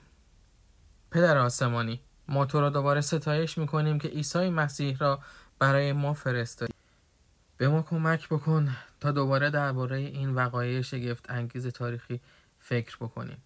پدر 1.11 1.37
آسمانی 1.37 2.01
ما 2.27 2.45
تو 2.45 2.61
را 2.61 2.69
دوباره 2.69 3.01
ستایش 3.01 3.57
می‌کنیم 3.57 3.99
که 3.99 4.07
عیسی 4.07 4.49
مسیح 4.49 4.97
را 4.97 5.19
برای 5.59 5.93
ما 5.93 6.13
فرستادی. 6.13 6.78
به 7.59 7.67
ما 7.67 7.81
کمک 7.81 8.29
بکن 8.29 8.75
تا 8.99 9.11
دوباره 9.11 9.49
درباره 9.49 9.97
این 9.97 10.35
وقایع 10.35 10.81
شگفت 10.81 11.31
انگیز 11.31 11.67
تاریخی 11.67 12.19
فکر 12.59 12.97
بکنیم. 12.97 13.37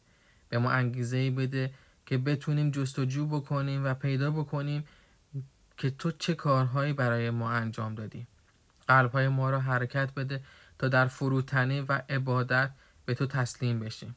به 0.49 0.57
ما 0.57 0.71
انگیزه 0.71 1.17
ای 1.17 1.29
بده 1.29 1.73
که 2.05 2.17
بتونیم 2.17 2.71
جستجو 2.71 3.27
بکنیم 3.27 3.85
و 3.85 3.93
پیدا 3.93 4.31
بکنیم 4.31 4.83
که 5.77 5.89
تو 5.89 6.11
چه 6.11 6.33
کارهایی 6.33 6.93
برای 6.93 7.29
ما 7.29 7.51
انجام 7.51 7.95
دادی. 7.95 8.27
قلبهای 8.87 9.27
ما 9.27 9.49
را 9.49 9.59
حرکت 9.59 10.13
بده 10.13 10.41
تا 10.79 10.87
در 10.87 11.07
فروتنی 11.07 11.81
و 11.81 12.01
عبادت 12.09 12.71
به 13.05 13.13
تو 13.13 13.25
تسلیم 13.25 13.79
بشیم. 13.79 14.15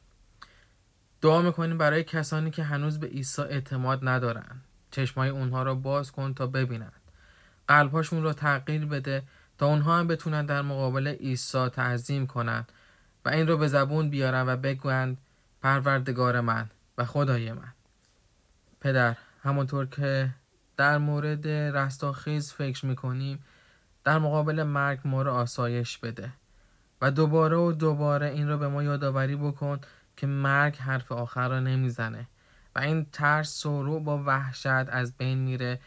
دعا 1.21 1.41
می‌کنیم 1.41 1.77
برای 1.77 2.03
کسانی 2.03 2.51
که 2.51 2.63
هنوز 2.63 2.99
به 2.99 3.07
عیسی 3.07 3.41
اعتماد 3.41 3.99
ندارن. 4.07 4.61
چشمای 4.91 5.29
اونها 5.29 5.63
را 5.63 5.75
باز 5.75 6.11
کن 6.11 6.33
تا 6.33 6.47
ببینند 6.47 7.01
قلبهاشون 7.67 8.23
را 8.23 8.33
تغییر 8.33 8.85
بده 8.85 9.23
تا 9.57 9.67
اونها 9.67 9.97
هم 9.99 10.07
بتونن 10.07 10.45
در 10.45 10.61
مقابل 10.61 11.07
عیسی 11.07 11.69
تعظیم 11.69 12.27
کنند 12.27 12.71
و 13.25 13.29
این 13.29 13.47
رو 13.47 13.57
به 13.57 13.67
زبون 13.67 14.09
بیارن 14.09 14.49
و 14.49 14.57
بگویند 14.57 15.17
پروردگار 15.61 16.41
من 16.41 16.69
و 16.97 17.05
خدای 17.05 17.51
من. 17.51 17.73
پدر 18.81 19.15
همونطور 19.43 19.85
که 19.85 20.29
در 20.77 20.97
مورد 20.97 21.47
رستاخیز 21.47 22.53
فکر 22.53 22.85
می‌کنیم 22.85 23.43
در 24.03 24.19
مقابل 24.19 24.63
مرگ 24.63 24.99
ما 25.05 25.21
رو 25.21 25.31
آسایش 25.31 25.97
بده 25.97 26.29
و 27.01 27.11
دوباره 27.11 27.57
و 27.57 27.71
دوباره 27.71 28.27
این 28.27 28.49
رو 28.49 28.57
به 28.57 28.67
ما 28.67 28.83
یادآوری 28.83 29.35
بکن 29.35 29.79
که 30.17 30.27
مرگ 30.27 30.77
حرف 30.77 31.11
آخر 31.11 31.49
را 31.49 31.59
نمی‌زنه 31.59 32.27
و 32.75 32.79
این 32.79 33.07
ترس 33.11 33.65
و 33.65 33.83
رو 33.83 33.99
با 33.99 34.23
وحشت 34.25 34.67
از 34.67 35.17
بین 35.17 35.37
میره 35.37 35.79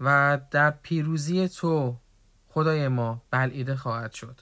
و 0.00 0.38
در 0.50 0.70
پیروزی 0.70 1.48
تو 1.48 1.96
خدای 2.56 2.88
ما 2.88 3.22
بلعیده 3.30 3.76
خواهد 3.76 4.12
شد 4.12 4.40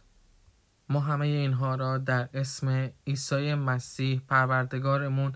ما 0.88 1.00
همه 1.00 1.26
اینها 1.26 1.74
را 1.74 1.98
در 1.98 2.28
اسم 2.34 2.90
عیسی 3.06 3.54
مسیح 3.54 4.20
پروردگارمون 4.28 5.32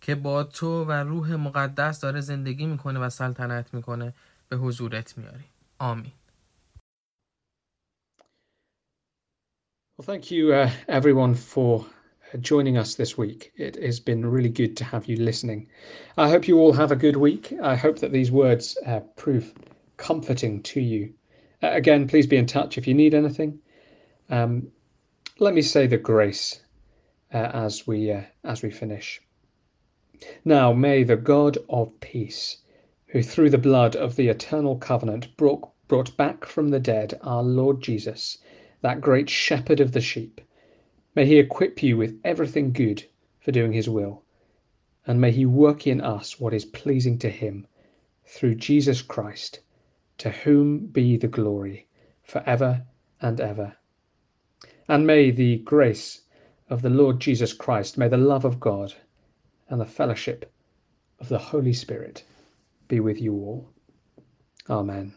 که 0.00 0.14
با 0.14 0.44
تو 0.44 0.84
و 0.84 0.92
روح 0.92 1.34
مقدس 1.34 2.00
داره 2.00 2.20
زندگی 2.20 2.66
می‌کنه 2.66 3.00
و 3.00 3.10
سلطنت 3.10 3.74
می‌کنه 3.74 4.14
به 4.48 4.56
حضورت 4.56 5.18
میاریم 5.18 5.44
آمین 5.78 6.12
Well, 9.98 10.06
thank 10.06 10.30
you, 10.30 10.52
uh, 10.52 10.70
everyone, 10.88 11.34
for 11.34 11.86
joining 12.40 12.76
us 12.76 12.94
this 12.94 13.16
week. 13.16 13.52
It 13.56 13.74
has 13.88 13.98
been 14.00 14.22
really 14.34 14.52
good 14.60 14.76
to 14.76 14.84
have 14.84 15.04
you 15.10 15.16
listening. 15.16 15.60
I 16.18 16.28
hope 16.32 16.44
you 16.48 16.58
all 16.60 16.74
have 16.82 16.92
a 16.92 17.02
good 17.06 17.16
week. 17.16 17.44
I 17.72 17.76
hope 17.84 17.98
that 18.00 18.12
these 18.12 18.30
words 18.30 18.66
uh, 18.86 19.00
prove 19.22 19.46
comforting 19.96 20.62
to 20.72 20.80
you. 20.80 21.02
Again, 21.62 22.08
please 22.08 22.26
be 22.26 22.36
in 22.36 22.46
touch 22.46 22.78
if 22.78 22.86
you 22.86 22.94
need 22.94 23.14
anything. 23.14 23.60
Um, 24.28 24.72
let 25.38 25.54
me 25.54 25.62
say 25.62 25.86
the 25.86 25.98
grace 25.98 26.62
uh, 27.32 27.50
as 27.52 27.86
we 27.86 28.10
uh, 28.10 28.22
as 28.44 28.62
we 28.62 28.70
finish. 28.70 29.20
Now 30.44 30.72
may 30.72 31.02
the 31.02 31.16
God 31.16 31.58
of 31.68 31.98
peace, 32.00 32.58
who 33.08 33.22
through 33.22 33.50
the 33.50 33.58
blood 33.58 33.96
of 33.96 34.16
the 34.16 34.28
eternal 34.28 34.76
covenant 34.76 35.36
brought 35.36 35.70
brought 35.88 36.16
back 36.16 36.44
from 36.44 36.68
the 36.68 36.80
dead 36.80 37.18
our 37.22 37.42
Lord 37.42 37.82
Jesus 37.82 38.38
that 38.80 39.00
great 39.00 39.28
shepherd 39.28 39.80
of 39.80 39.92
the 39.92 40.00
sheep. 40.00 40.40
May 41.14 41.26
he 41.26 41.38
equip 41.38 41.82
you 41.82 41.96
with 41.96 42.18
everything 42.24 42.72
good 42.72 43.04
for 43.40 43.52
doing 43.52 43.72
his 43.72 43.88
will, 43.88 44.22
and 45.06 45.20
may 45.20 45.32
he 45.32 45.44
work 45.44 45.86
in 45.86 46.00
us 46.00 46.38
what 46.38 46.54
is 46.54 46.64
pleasing 46.64 47.18
to 47.18 47.28
him 47.28 47.66
through 48.24 48.54
Jesus 48.54 49.02
Christ, 49.02 49.60
to 50.20 50.28
whom 50.28 50.86
be 50.86 51.16
the 51.16 51.28
glory 51.28 51.86
for 52.22 52.42
ever 52.44 52.84
and 53.22 53.40
ever. 53.40 53.74
And 54.86 55.06
may 55.06 55.30
the 55.30 55.56
grace 55.58 56.20
of 56.68 56.82
the 56.82 56.90
Lord 56.90 57.20
Jesus 57.20 57.54
Christ, 57.54 57.96
may 57.96 58.06
the 58.08 58.18
love 58.18 58.44
of 58.44 58.60
God 58.60 58.92
and 59.70 59.80
the 59.80 59.86
fellowship 59.86 60.52
of 61.20 61.30
the 61.30 61.38
Holy 61.38 61.72
Spirit 61.72 62.22
be 62.86 63.00
with 63.00 63.18
you 63.18 63.32
all. 63.32 63.70
Amen. 64.68 65.14